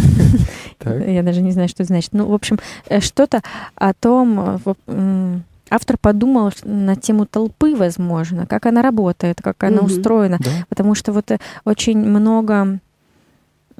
[0.78, 1.06] Так.
[1.06, 2.12] Я даже не знаю, что это значит.
[2.12, 3.42] Ну, в общем, э, что-то
[3.74, 5.38] о том, э,
[5.70, 10.38] автор подумал на тему толпы, возможно, как она работает, как она устроена.
[10.40, 10.50] Да?
[10.68, 12.80] Потому что вот э, очень много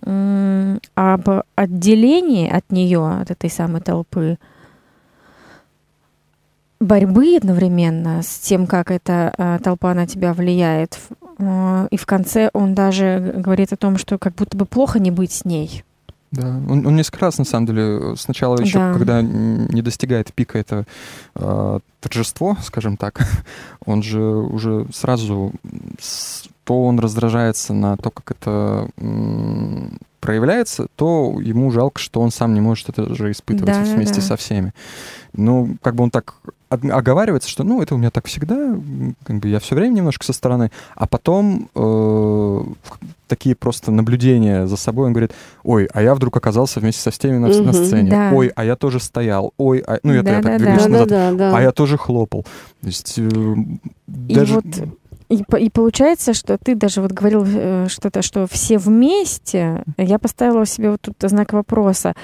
[0.03, 4.39] об отделении от нее, от этой самой толпы,
[6.81, 10.99] борьбы одновременно с тем, как эта э, толпа на тебя влияет.
[11.39, 15.11] Э, И в конце он даже говорит о том, что как будто бы плохо не
[15.11, 15.85] быть с ней.
[16.33, 18.93] Да, он, он несколько раз, на самом деле, сначала еще, Да.
[18.93, 20.85] когда не достигает пика это
[21.35, 23.21] э, торжество, скажем так,
[23.85, 25.53] он же уже сразу,
[26.65, 32.55] то он раздражается на то, как это м, проявляется, то ему жалко, что он сам
[32.55, 34.23] не может это же испытывать Да, вместе да.
[34.23, 34.73] со всеми.
[35.33, 36.35] Ну, как бы он так
[36.69, 38.77] оговаривается, что, ну, это у меня так всегда,
[39.25, 41.81] как бы я все время немножко со стороны, а потом э,
[43.27, 45.33] такие просто наблюдения за собой, он говорит,
[45.63, 47.73] ой, а я вдруг оказался вместе со всеми на, на Мгм.
[47.73, 48.31] сцене, Да.
[48.35, 50.59] ой, а я тоже стоял, ой, а- ну, это я так Да-да-да.
[50.59, 51.57] двигаюсь Да, да, назад, да, да.
[51.57, 52.43] а я тоже хлопал.
[52.81, 54.55] То есть э, И даже...
[54.55, 54.65] вот
[55.29, 59.85] и, и получается, что ты даже вот говорил э, что-то, что все вместе.
[59.97, 62.15] Я поставила себе вот тут знак вопроса.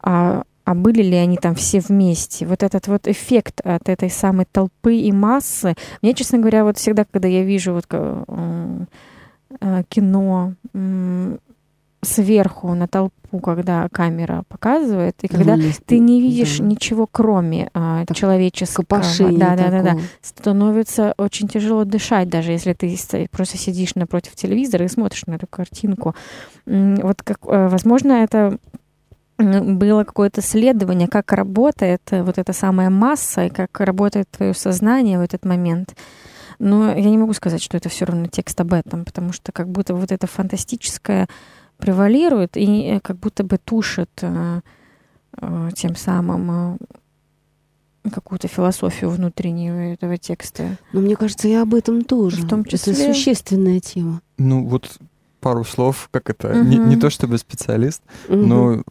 [0.00, 2.46] А, а были ли они там все вместе?
[2.46, 5.74] Вот этот вот эффект от этой самой толпы и массы.
[6.00, 8.84] Мне, честно говоря, вот всегда, когда я вижу вот э,
[9.88, 11.38] кино м,
[12.02, 16.64] сверху на толпу, когда камера показывает, и когда Вылез- ты не видишь да.
[16.66, 18.84] ничего, кроме а, Так, человеческого.
[19.38, 19.96] Да, да, да, да.
[20.20, 25.34] Становится очень тяжело дышать, даже если ты ст- просто сидишь напротив телевизора и смотришь на
[25.36, 26.14] эту картинку.
[26.66, 28.58] Вот как, э, возможно, это
[29.38, 35.18] было какое-то исследование, как работает э, вот эта самая масса и как работает твое сознание
[35.18, 35.96] в этот момент.
[36.58, 39.68] Но я не могу сказать, что это все равно текст об этом, потому что как
[39.68, 41.28] будто вот это фантастическое
[41.78, 44.60] превалирует и э, как будто бы тушит э,
[45.40, 46.78] э, тем самым
[48.04, 50.78] э, какую-то философию внутреннюю этого текста.
[50.92, 52.42] Но мне кажется, и об этом тоже.
[52.42, 52.92] В том числе.
[52.92, 54.20] Это существенная тема.
[54.38, 54.98] Ну, вот
[55.40, 56.88] пару слов, как это, не, Мгм.
[56.88, 58.48] не то чтобы специалист, Мгм.
[58.48, 58.82] но э,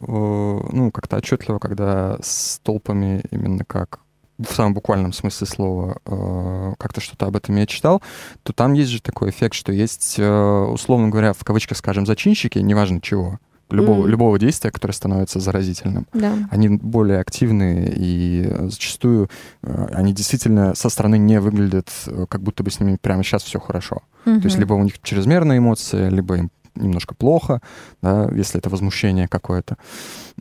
[0.72, 4.00] ну, как-то отчетливо, когда с толпами именно как
[4.38, 8.02] в самом буквальном смысле слова э, как-то что-то об этом я читал,
[8.42, 12.58] то там есть же такой эффект, что есть, э, условно говоря, в кавычках скажем, зачинщики,
[12.58, 13.38] неважно чего,
[13.70, 14.08] любого, Мгм.
[14.08, 16.06] любого действия, которое становится заразительным.
[16.12, 16.34] Да.
[16.50, 19.30] Они более активные, и зачастую
[19.62, 23.42] э, они действительно со стороны не выглядят, э, как будто бы с ними прямо сейчас
[23.42, 24.02] все хорошо.
[24.24, 27.60] То есть либо у них чрезмерная эмоция, либо им немножко плохо,
[28.02, 29.76] да, если это возмущение какое-то,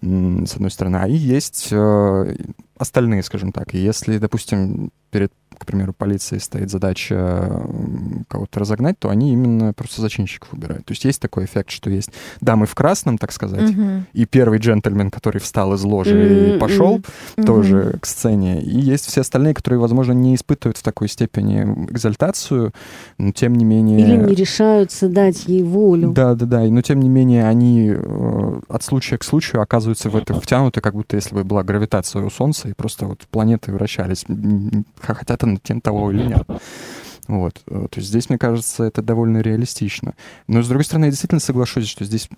[0.02, 0.98] с одной стороны.
[0.98, 2.36] А и есть э,
[2.78, 3.73] остальные, скажем так.
[3.73, 7.62] Если, допустим, перед, к примеру, полицией стоит задача
[8.27, 10.85] кого-то разогнать, то они именно просто зачинщиков выбирают.
[10.85, 12.10] То есть есть такой эффект, что есть
[12.41, 14.08] дамы в красном, так сказать, Мгм.
[14.13, 17.01] и первый джентльмен, который встал из ложи и Мгм, пошел,
[17.37, 17.45] Мгм.
[17.45, 18.62] тоже к сцене.
[18.62, 22.71] И есть все остальные, которые, возможно, не испытывают в такой степени экзальтацию,
[23.17, 23.99] но тем не менее...
[23.99, 26.12] Или не решаются дать ей волю.
[26.12, 26.62] Да, да, да.
[26.63, 30.93] Но тем не менее они э, от случая к случаю оказываются в это втянуты, как
[30.93, 34.85] будто если бы была гравитация у Солнца, и просто вот планеты вращались, м,
[35.44, 36.48] хотят они тем того или нет.
[37.27, 37.62] Вот.
[37.67, 40.13] э, То есть здесь, мне кажется, это довольно реалистично.
[40.48, 42.29] Но, с другой стороны, я действительно соглашусь, что здесь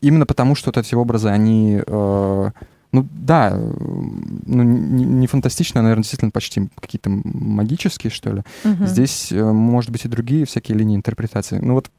[0.00, 1.80] именно потому, что вот эти образы, они...
[1.86, 2.50] э,
[2.92, 3.72] ну да, э,
[4.46, 8.42] ну, не, не фантастично, а, наверное, действительно почти какие-то магические, что ли.
[8.64, 8.86] Мгм.
[8.86, 11.58] Здесь, э, может быть, и другие всякие линии интерпретации.
[11.58, 11.90] Ну вот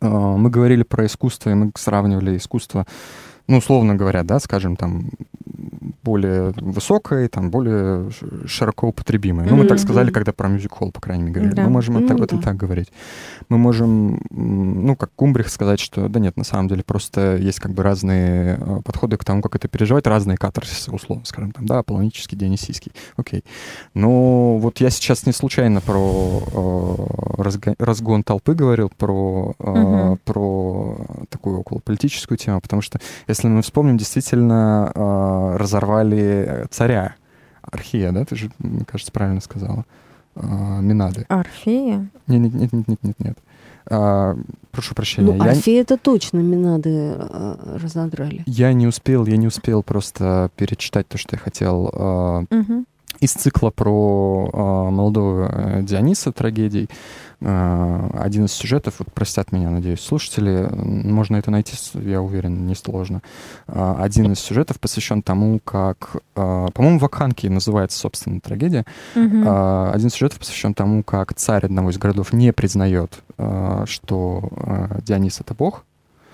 [0.00, 2.86] э, мы говорили про искусство, и мы сравнивали искусство,
[3.48, 5.10] ну, условно говоря, да, скажем, там,
[6.04, 8.10] более высокой, там, более
[8.46, 9.46] широко употребимой.
[9.48, 11.54] Ну, мы так сказали, когда про мюзик-холл, по крайней мере, говорили.
[11.56, 11.62] Да.
[11.64, 12.42] Мы можем это, Ну, это да.
[12.42, 12.88] так говорить.
[13.48, 17.72] Мы можем, ну, как Кумбрих сказать, что да нет, на самом деле просто есть как
[17.72, 21.78] бы разные э, подходы к тому, как это переживать, разные катарсисы, условно скажем, там, да,
[21.80, 23.44] аполлонический, дионисийский, окей.
[23.94, 30.18] Но вот я сейчас не случайно про э, разго- разгон толпы говорил, про, э, Мгм.
[30.24, 30.96] про
[31.28, 32.98] такую околополитическую тему, потому что,
[33.38, 37.14] если мы вспомним, действительно э, разорвали царя,
[37.62, 39.84] Архия, да, ты же, мне кажется, правильно сказала,
[40.34, 40.40] э,
[40.80, 41.24] Минады.
[41.28, 42.08] Орфея?
[42.26, 43.38] Нет, нет, нет, нет, нет, нет, нет.
[43.90, 44.36] А,
[44.70, 45.32] прошу прощения.
[45.32, 48.42] Ну, я, Орфея это точно Минады э, разодрали.
[48.46, 52.86] я не успел, я не успел просто перечитать то, что я хотел а, Мгм.
[53.20, 56.88] Из цикла про а, молодого э, Диониса трагедий.
[57.40, 63.22] А, один из сюжетов, вот простят меня, надеюсь, слушатели, можно это найти, я уверен, несложно.
[63.66, 68.84] А, один из сюжетов посвящен тому, как, а, по-моему, в Акханке называется, собственно, трагедия.
[69.14, 69.44] Мгм.
[69.46, 74.48] А, Один из сюжетов посвящен тому, как царь одного из городов не признает, а, что
[74.56, 75.84] а, Дионис это бог,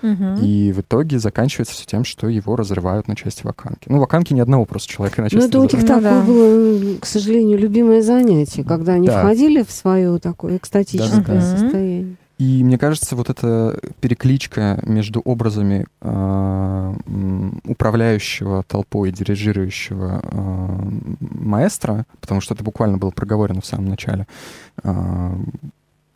[0.01, 3.87] И в итоге заканчивается все тем, что его разрывают на части ваканки.
[3.87, 6.21] Ну, ваканки ни одного просто человека на Ну, части это у них Ну, такое да.
[6.23, 9.19] было, к сожалению, любимое занятие, когда они Да.
[9.21, 12.15] входили в свое такое экстатическое состояние.
[12.37, 20.87] И мне кажется, вот эта перекличка между образами м, управляющего толпой, дирижирующего а,
[21.19, 24.27] маэстро, потому что это буквально было проговорено в самом начале,
[24.83, 25.33] а,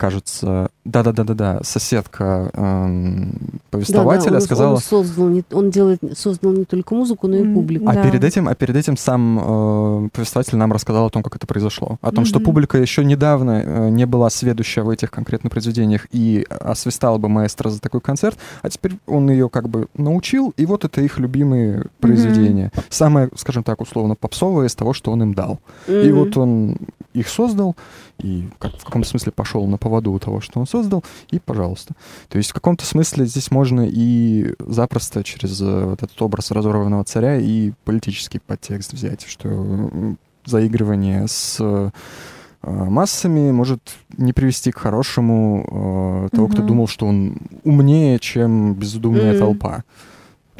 [0.00, 3.34] кажется, да-да-да-да-да, соседка эм,
[3.70, 7.44] повествователя Да-да, он, сказала, он создал, не, он делает, создал не только музыку, но и
[7.54, 7.86] публику.
[7.86, 8.02] А Да.
[8.02, 11.98] перед этим, а перед этим сам э, повествователь нам рассказал о том, как это произошло,
[12.00, 12.44] о том, что Мгм.
[12.46, 17.68] публика еще недавно э, не была сведущая в этих конкретно произведениях и освистала бы маэстро
[17.68, 21.84] за такой концерт, а теперь он ее как бы научил, и вот это их любимые
[22.00, 25.58] произведения, самое, скажем так, условно попсовое из того, что он им дал.
[25.88, 26.14] И Мгм.
[26.14, 26.76] вот он
[27.12, 27.76] их создал,
[28.18, 31.94] и как, в каком-то смысле пошел на поводу того, что он создал, и пожалуйста.
[32.28, 37.04] То есть в каком-то смысле здесь можно и запросто через э, вот этот образ разорванного
[37.04, 41.90] царя и политический подтекст взять, что заигрывание с э,
[42.62, 43.80] массами может
[44.16, 46.66] не привести к хорошему э, того, кто Мгм.
[46.66, 49.38] думал, что он умнее, чем бездумная Мгм.
[49.38, 49.84] толпа.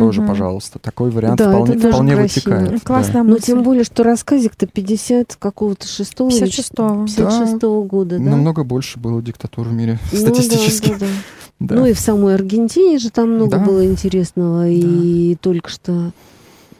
[0.01, 0.29] Тоже, Мгм.
[0.31, 0.79] пожалуйста.
[0.79, 2.55] Такой вариант Да, вполне, это вполне красиво.
[2.55, 2.71] вытекает.
[2.73, 2.79] Ну,
[3.13, 3.23] да.
[3.23, 3.43] Но мысль.
[3.45, 7.05] тем более, что рассказик-то 50 какого-то шестого или 56-го.
[7.07, 8.25] 56 года, да?
[8.25, 10.89] Намного больше было диктатур в мире Ну да, статистически.
[10.91, 11.07] да, да.
[11.61, 11.75] Да.
[11.75, 13.65] Ну и в самой Аргентине же там много Да.
[13.65, 14.67] было интересного.
[14.71, 16.13] И только что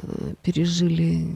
[0.03, 0.07] э,
[0.43, 1.27] пережили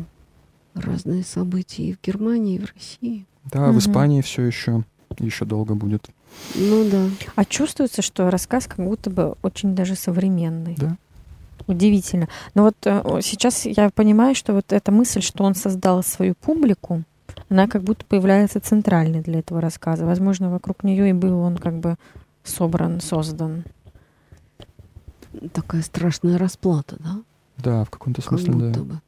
[0.74, 3.26] разные события и в Германии, и в России.
[3.52, 3.78] Да, в Мгм.
[3.80, 4.82] Испании все еще
[5.18, 6.08] еще долго будет.
[6.54, 7.04] Ну да.
[7.36, 10.74] А чувствуется, что рассказ как будто бы очень даже современный.
[10.78, 10.96] Да.
[11.66, 12.28] Удивительно.
[12.54, 17.02] Но вот э, сейчас я понимаю, что вот эта мысль, что он создал свою публику,
[17.48, 20.04] она как будто появляется центральной для этого рассказа.
[20.04, 21.96] Возможно, вокруг нее и был он как бы
[22.42, 23.64] собран, создан.
[25.52, 27.22] Такая страшная расплата, да?
[27.56, 28.58] Да, в каком-то Как смысле, да.
[28.58, 29.00] будто бы.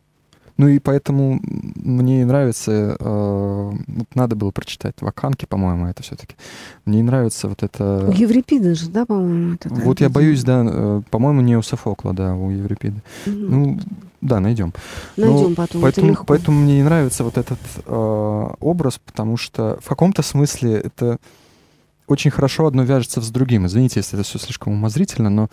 [0.57, 6.35] Ну и поэтому мне нравится, э, вот надо было прочитать Ваканки, по-моему, это все-таки.
[6.87, 8.13] Мне нравится вот У это...
[8.17, 12.35] Еврипида же, да, по-моему, это Вот я боюсь, да, э, по-моему, не у Софокла, да,
[12.35, 13.03] у Еврипида.
[13.27, 13.51] Мгм.
[13.51, 13.79] Ну,
[14.23, 14.73] да, найдем.
[15.17, 15.81] Найдем ну, потом.
[15.81, 16.25] это Поэтому, легко.
[16.25, 21.19] поэтому мне и нравится вот этот э, образ, потому что в каком-то смысле это
[22.07, 23.67] очень хорошо одно вяжется с другим.
[23.67, 25.49] Извините, если это все слишком умозрительно, но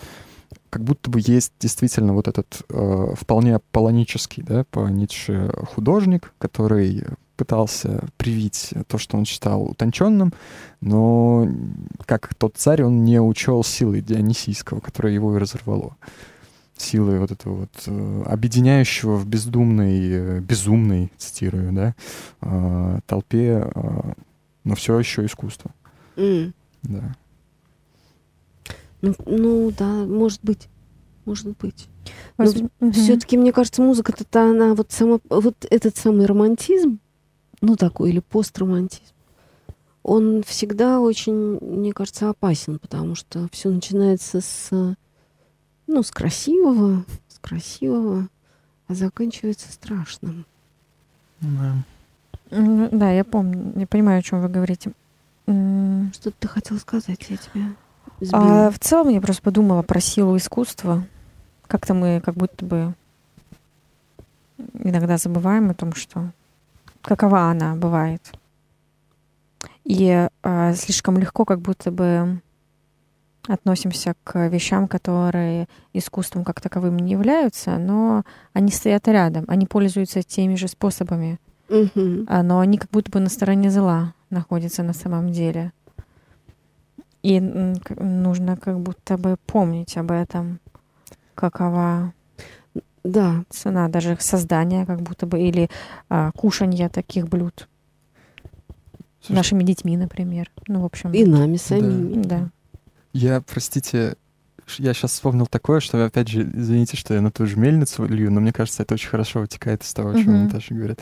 [0.73, 7.05] как будто бы есть действительно вот этот э, вполне аполлонический, да, по Ницше художник, который
[7.35, 10.33] пытался привить то, что он считал утонченным,
[10.81, 11.47] но
[12.07, 15.95] как тот царь, он не учел силы Дионисийского, которое его и разорвало.
[16.75, 21.95] Силы вот этого вот э, объединяющего в бездумной, э, безумной, цитирую, да,
[22.41, 24.13] э, толпе, э,
[24.63, 25.69] но все еще искусство.
[26.17, 26.51] М.
[26.81, 27.15] Да.
[29.03, 30.69] Ну, ну, да, может быть.
[31.25, 31.87] Может быть.
[32.37, 32.91] Воз- Мгм.
[32.93, 36.99] Все-таки, мне кажется, музыка-то она вот сама, вот этот самый романтизм,
[37.61, 39.13] ну такой, или постромантизм,
[40.03, 44.95] он всегда очень, мне кажется, опасен, потому что все начинается с,
[45.87, 48.29] ну, с красивого, с красивого,
[48.87, 50.45] а заканчивается страшным.
[51.41, 54.93] Ну, Да, я помню, я понимаю, о чем вы говорите.
[55.45, 57.75] Что ты хотел сказать, я тебя
[58.31, 58.71] А сбила.
[58.71, 61.03] в целом я просто подумала про силу искусства.
[61.67, 62.93] Как-то мы как будто бы
[64.73, 66.31] иногда забываем о том, что
[67.01, 68.21] какова она бывает.
[69.83, 72.41] И а, слишком легко как будто бы
[73.47, 80.23] относимся к вещам, которые искусством как таковым не являются, но они стоят рядом, они пользуются
[80.23, 81.39] теми же способами,
[82.27, 85.73] а, но они как будто бы на стороне зла находятся на самом деле.
[87.23, 90.59] И нужно как будто бы помнить об этом,
[91.35, 92.13] какова
[93.03, 95.69] Да, цена даже создания как будто бы или
[96.09, 97.67] а, кушанья таких блюд
[99.21, 100.51] Слушай, нашими детьми, например.
[100.67, 102.21] Ну, в общем, и нами самими.
[102.23, 102.49] да.
[103.13, 104.15] Я, простите,
[104.77, 108.31] я сейчас вспомнил такое, что, опять же, извините, что я на ту же мельницу лью,
[108.31, 110.43] но мне кажется, это очень хорошо вытекает из того, о чем Мгм.
[110.47, 110.99] Наташа говорит.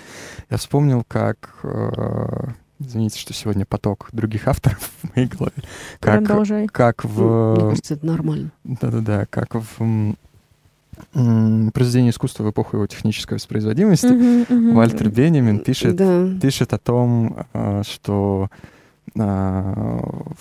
[0.49, 1.55] Я вспомнил, как...
[1.63, 2.49] э,
[2.85, 5.53] Извините, что сегодня поток других авторов в моей голове.
[5.99, 6.67] Как, Продолжай.
[6.67, 7.09] как Ну,
[7.55, 7.69] Мне в...
[7.69, 8.51] кажется, это нормально.
[8.63, 10.15] Да-да-да, как в
[11.13, 14.75] произведении искусства в эпоху его технической воспроизводимости Мгм, мгм.
[14.75, 16.27] Вальтер Бенемин пишет, Да.
[16.41, 18.49] пишет о том, а, что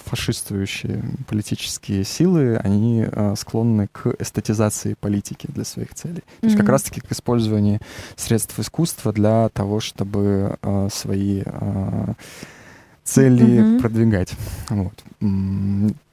[0.05, 6.23] фашистующие политические силы, они а, склонны к эстетизации политики для своих целей.
[6.41, 7.81] То есть как раз-таки к использованию
[8.17, 12.15] средств искусства для того, чтобы а, свои а,
[13.05, 13.81] цели Мгм.
[13.81, 14.35] продвигать.
[14.69, 15.05] Вот.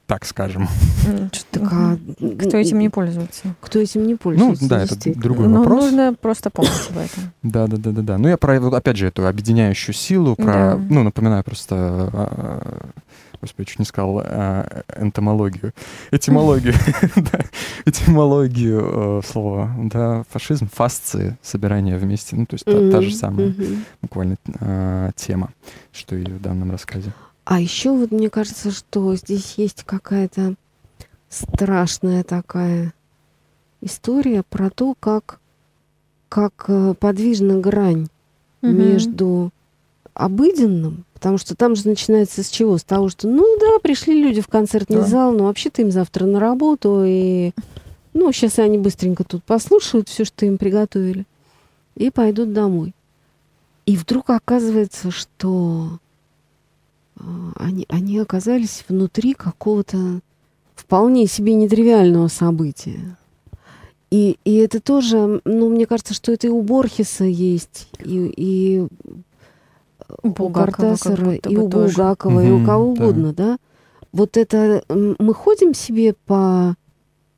[0.08, 0.66] Так скажем.
[1.06, 1.98] М, что- Так, а,
[2.40, 3.54] Кто этим не пользуется?
[3.60, 4.66] Кто этим не Ну, пользуется?
[4.66, 5.82] да, это другой Ну, вопрос.
[5.84, 7.24] нужно просто помнить об этом.
[7.42, 8.18] Да, да, да, да, да.
[8.18, 10.80] Ну, я про, опять же, эту объединяющую силу, про, Да.
[10.88, 11.76] ну, напоминаю просто,
[12.10, 12.88] а,
[13.42, 15.74] господи, чуть не сказал, а, энтомологию,
[16.10, 16.72] этимологию,
[17.84, 23.54] этимологию э, слова, да, фашизм, фасции, собирание вместе, ну, то есть та, же самая
[24.00, 25.50] буквально а, тема,
[25.92, 27.12] что и в данном рассказе.
[27.48, 30.54] А еще вот мне кажется, что здесь есть какая-то
[31.30, 32.92] страшная такая
[33.80, 35.40] история про то, как,
[36.28, 38.08] как э, подвижна грань
[38.60, 38.76] Мгм.
[38.76, 39.50] между
[40.12, 42.76] обыденным, потому что там же начинается с чего?
[42.76, 45.06] С того, что, ну да, пришли люди в концертный Да.
[45.06, 47.52] зал, но вообще-то им завтра на работу, и,
[48.12, 51.24] ну, сейчас они быстренько тут послушают все, что им приготовили,
[51.96, 52.92] и пойдут домой.
[53.86, 55.98] И вдруг оказывается, что
[57.56, 60.20] они, они оказались внутри какого-то
[60.74, 63.16] вполне себе нетривиального события.
[64.10, 68.86] И, и это тоже, ну, мне кажется, что это и у Борхеса есть, и, и
[70.22, 71.96] У у Картасара, и у тоже.
[71.96, 73.04] Булгакова, и у кого да.
[73.04, 73.58] угодно, да?
[74.12, 76.74] Вот это мы ходим себе по...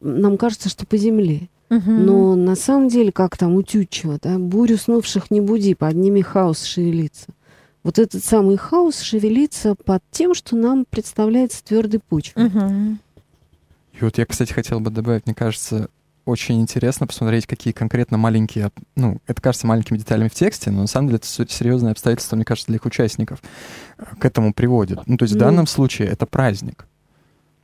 [0.01, 1.49] Нам кажется, что по земле.
[1.71, 2.07] Мгм.
[2.07, 6.21] Но на самом деле, как там у Тютчева, да, бурю снувших не буди, под ними
[6.21, 7.27] хаос шевелится.
[7.83, 12.45] Вот этот самый хаос шевелится под тем, что нам представляется твердой почвой.
[12.45, 12.99] Мгм.
[13.99, 15.89] И вот я, кстати, хотел бы добавить, мне кажется,
[16.27, 20.87] очень интересно посмотреть, какие конкретно маленькие, ну, это кажется маленькими деталями в тексте, но на
[20.87, 23.43] самом деле это серьезные обстоятельства, мне кажется, для их участников
[23.99, 25.01] э, к этому приводят.
[25.07, 25.41] Ну, то есть в Ну.
[25.45, 26.87] данном случае это праздник.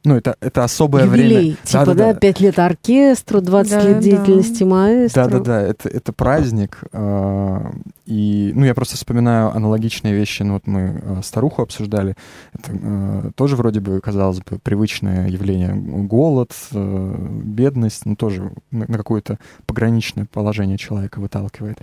[0.07, 1.27] Ну, это, это особое Юбилей.
[1.39, 1.57] время.
[1.65, 2.15] Типа, да, Да-да-да.
[2.21, 4.01] пять лет оркестру, 20 Да, лет да.
[4.03, 5.25] деятельности маэстро.
[5.25, 6.79] Да-да-да, это, это праздник.
[6.93, 7.71] э,
[8.07, 10.45] И, ну, я просто вспоминаю аналогичные вещи.
[10.45, 12.15] Ну, вот мы э, старуху обсуждали.
[12.55, 15.75] Это э, тоже вроде бы, казалось бы, привычное явление.
[15.75, 21.79] Голод, бедность, ну, тоже на, на какое-то пограничное положение человека выталкивает.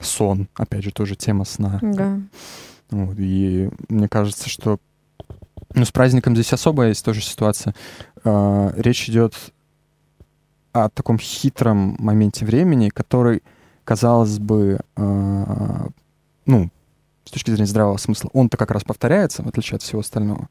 [0.00, 1.78] Сон, опять же, тоже тема сна.
[1.82, 2.18] Да.
[2.90, 4.78] Вот, и мне кажется, что
[5.74, 7.74] ну, с праздником здесь особая есть тоже ситуация.
[8.24, 9.34] Э, речь идет
[10.72, 13.42] о таком хитром моменте времени, который,
[13.84, 15.86] казалось бы, э,
[16.46, 16.70] ну,
[17.24, 20.48] с точки зрения здравого смысла, он-то как раз повторяется, в отличие от всего остального.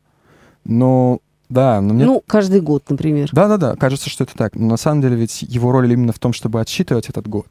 [0.63, 1.19] Но,
[1.49, 2.05] да, но мне...
[2.05, 3.29] Ну, каждый год, например.
[3.31, 4.55] Да-да-да, кажется, что это так.
[4.55, 7.47] Но на самом деле ведь его роль именно в том, чтобы отсчитывать этот год.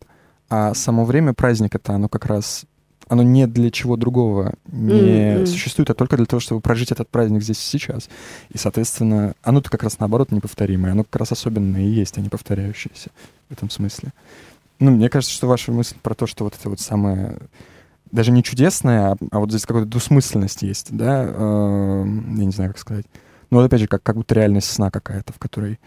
[0.48, 2.64] А само время праздника-то, оно как раз,
[3.10, 5.46] оно не для чего другого не Мгм.
[5.46, 8.08] существует, а только для того, чтобы прожить этот праздник здесь и сейчас.
[8.50, 10.92] И, соответственно, оно-то как раз наоборот неповторимое.
[10.92, 13.10] Оно как раз особенное и есть, а не повторяющееся
[13.48, 14.12] в этом смысле.
[14.78, 17.38] Ну, мне кажется, что ваша мысль про то, что вот это вот самое
[18.12, 22.70] даже не чудесное, а, а вот здесь какая-то двусмысленность есть, да, э, я не знаю,
[22.70, 23.06] как сказать.
[23.50, 25.80] Ну, вот опять же, как, как будто реальность сна какая-то, в которой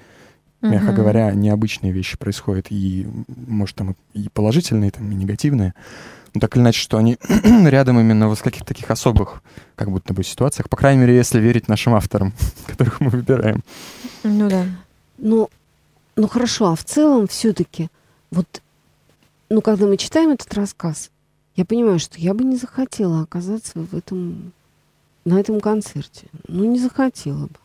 [0.62, 0.96] мягко Мгм.
[0.96, 3.08] говоря, необычные вещи происходят, и,
[3.48, 5.74] может, там и положительные, там, и негативные.
[6.34, 9.44] Но так или иначе, что они рядом именно вот в каких-то таких особых,
[9.76, 10.70] как будто бы, ситуациях.
[10.70, 12.34] По крайней мере, если верить нашим авторам,
[12.68, 13.64] которых мы выбираем.
[14.24, 14.66] Ну да.
[15.18, 15.50] Ну,
[16.16, 17.90] ну хорошо, а в целом все-таки,
[18.32, 18.62] вот,
[19.50, 21.12] ну, когда мы читаем этот рассказ,
[21.56, 24.54] я понимаю, что я бы не захотела оказаться в этом,
[25.26, 26.28] на этом концерте.
[26.48, 27.56] Ну, не захотела бы.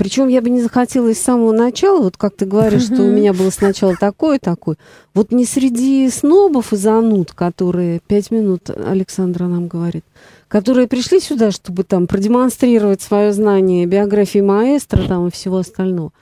[0.00, 3.34] Причем я бы не захотела с самого начала, вот как ты говоришь, что у меня
[3.34, 4.78] было сначала такое, такое.
[5.12, 10.06] Вот не среди снобов и зануд, которые пять минут Александра нам говорит,
[10.48, 16.12] которые пришли сюда, чтобы там продемонстрировать свое знание биографии маэстро там и всего остального.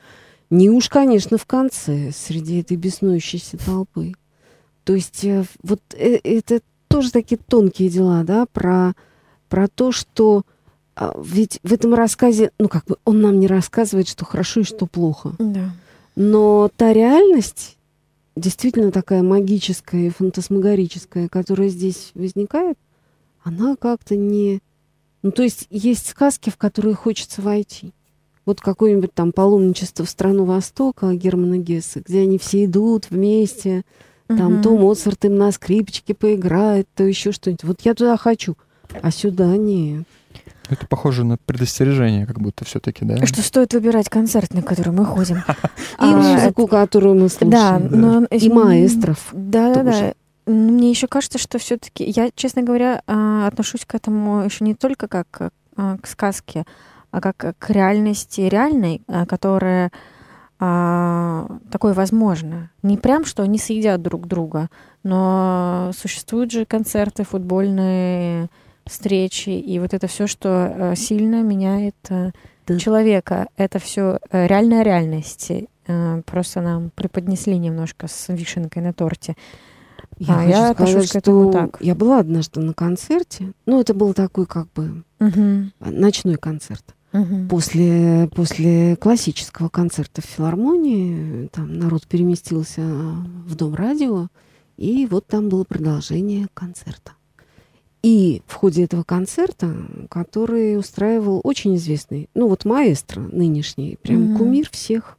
[0.51, 4.14] Не уж, конечно, в конце, среди этой беснующейся толпы.
[4.83, 8.95] То есть э, вот э, это тоже такие тонкие дела, да, про,
[9.49, 10.43] про то, что
[11.16, 14.86] ведь в этом рассказе, ну как бы он нам не рассказывает, что хорошо и что
[14.86, 15.34] плохо.
[15.38, 15.70] Да.
[16.16, 17.76] Но та реальность,
[18.34, 22.76] действительно такая магическая и фантасмагорическая, которая здесь возникает,
[23.44, 24.61] она как-то не...
[25.22, 27.92] Ну, то есть есть сказки, в которые хочется войти.
[28.44, 33.84] Вот какое-нибудь там паломничество в страну Востока Германа Гесса, где они все идут вместе,
[34.26, 34.62] там Мгм.
[34.62, 37.64] то Моцарт им на скрипочке поиграет, то еще что-нибудь.
[37.64, 38.57] Вот я туда хочу,
[39.03, 40.05] а сюда нет.
[40.71, 43.25] Это похоже на предостережение, как будто все-таки, да?
[43.27, 45.39] Что стоит выбирать концерт, на который мы ходим.
[45.39, 45.43] И
[45.99, 47.51] А, музыку, которую мы слушаем.
[47.51, 48.25] Да, но...
[48.27, 49.29] И маэстров.
[49.33, 49.93] Да, да, да.
[49.93, 50.14] тоже.
[50.47, 54.75] Ну, Мне еще кажется, что все-таки я, честно говоря, а, отношусь к этому еще не
[54.75, 56.64] только как а, к сказке,
[57.11, 59.91] а как к реальности реальной, а, которая
[60.61, 62.71] а, такое возможно.
[62.83, 64.69] Не прям, что они съедят друг друга,
[65.03, 68.49] но существуют же концерты, футбольные
[68.89, 72.32] встречи, и вот это все, что э, сильно меняет э,
[72.66, 72.78] Да.
[72.78, 75.51] человека, это все реальная реальность.
[75.86, 79.36] Э, Просто нам преподнесли немножко с вишенкой на торте.
[80.18, 81.76] Я А, хочу я сказать, отношусь к этому что так.
[81.80, 83.53] Я была однажды на концерте.
[83.66, 85.72] Ну, это был такой как бы Мгм.
[85.80, 86.95] ночной концерт.
[87.12, 87.49] Мгм.
[87.49, 94.28] После, после классического концерта в филармонии там народ переместился в Дом радио,
[94.76, 97.12] и вот там было продолжение концерта.
[98.03, 99.74] И в ходе этого концерта,
[100.09, 104.38] который устраивал очень известный, ну вот маэстро нынешний, прям Мгм.
[104.38, 105.18] кумир всех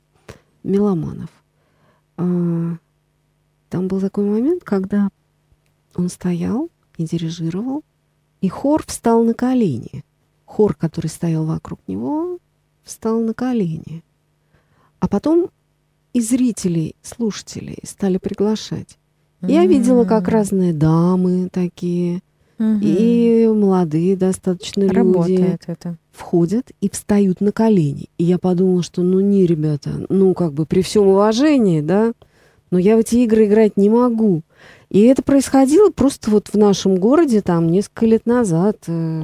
[0.64, 1.30] меломанов.
[2.18, 2.76] а,
[3.70, 5.10] там был такой момент, когда
[5.96, 7.84] он стоял и дирижировал,
[8.42, 10.04] и хор встал на колени.
[10.46, 12.40] Хор, который стоял вокруг него,
[12.84, 14.04] встал на колени.
[15.00, 15.50] А потом
[16.12, 18.98] и зрителей, слушателей стали приглашать.
[19.42, 22.22] Я видела, как разные дамы такие,
[22.60, 22.80] Мгм.
[22.84, 25.96] и молодые достаточно люди Работает это.
[26.12, 28.10] входят и встают на колени.
[28.18, 32.12] И я подумала, что ну не, ребята, ну как бы при всем уважении, да,
[32.70, 34.42] но я в эти игры играть не могу.
[34.90, 38.78] И это происходило просто вот в нашем городе там несколько лет назад.
[38.88, 39.24] э,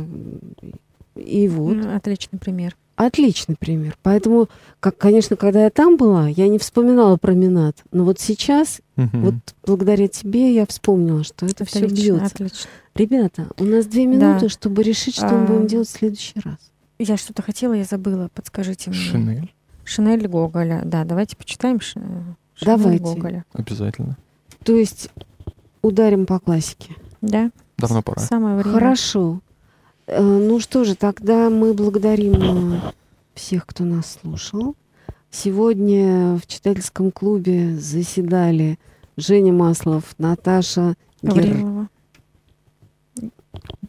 [1.16, 1.74] И вот.
[1.78, 2.76] М, Отличный пример.
[2.96, 3.98] Отличный пример.
[4.04, 4.48] Поэтому,
[4.80, 7.78] как, конечно, когда я там была, я не вспоминала про Минат.
[7.92, 9.22] Но вот сейчас, Мгм.
[9.22, 9.36] вот
[9.66, 12.26] благодаря тебе, я вспомнила, что это все Отлично, бьется.
[12.26, 12.70] отлично.
[12.96, 14.12] Ребята, у нас две Да.
[14.12, 16.56] минуты, чтобы решить, что мы А, будем делать в следующий раз.
[16.98, 18.30] Я что-то хотела, я забыла.
[18.34, 19.00] Подскажите мне.
[19.00, 19.54] Шинель.
[19.84, 20.82] Шинель Гоголя.
[20.86, 23.04] Да, давайте почитаем Ши- Шинель Давайте.
[23.04, 23.46] Гоголя.
[23.52, 24.18] Обязательно.
[24.64, 25.10] То есть
[25.82, 26.96] ударим по классике.
[27.22, 28.22] Да, Давно пора.
[28.22, 28.72] самое время.
[28.74, 29.42] Хорошо.
[30.08, 32.80] Э, Ну что же, тогда мы благодарим э,
[33.34, 34.76] всех, кто нас слушал.
[35.32, 38.78] Сегодня в читательском клубе заседали
[39.18, 41.88] Женя Маслов, Наташа Гер- Гаврилова.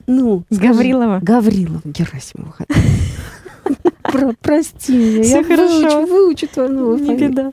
[0.06, 0.72] Ну, скажи.
[0.72, 1.18] Гаврилова.
[1.22, 2.58] Гаврилов Герасимов.
[4.02, 6.00] Про- Прости меня, я хорошо.
[6.00, 7.50] выучу, выучу твою новую Не беда.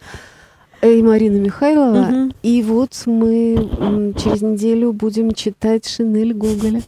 [0.84, 2.30] И Марина Михайлова.
[2.44, 6.82] И вот мы через неделю будем читать Шинель Гоголя.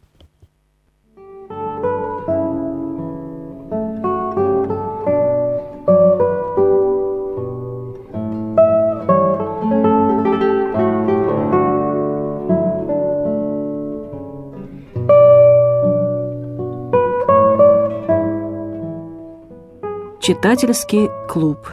[20.26, 21.67] Читательский клуб.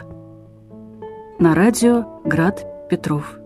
[1.39, 3.39] На радио Град Петров.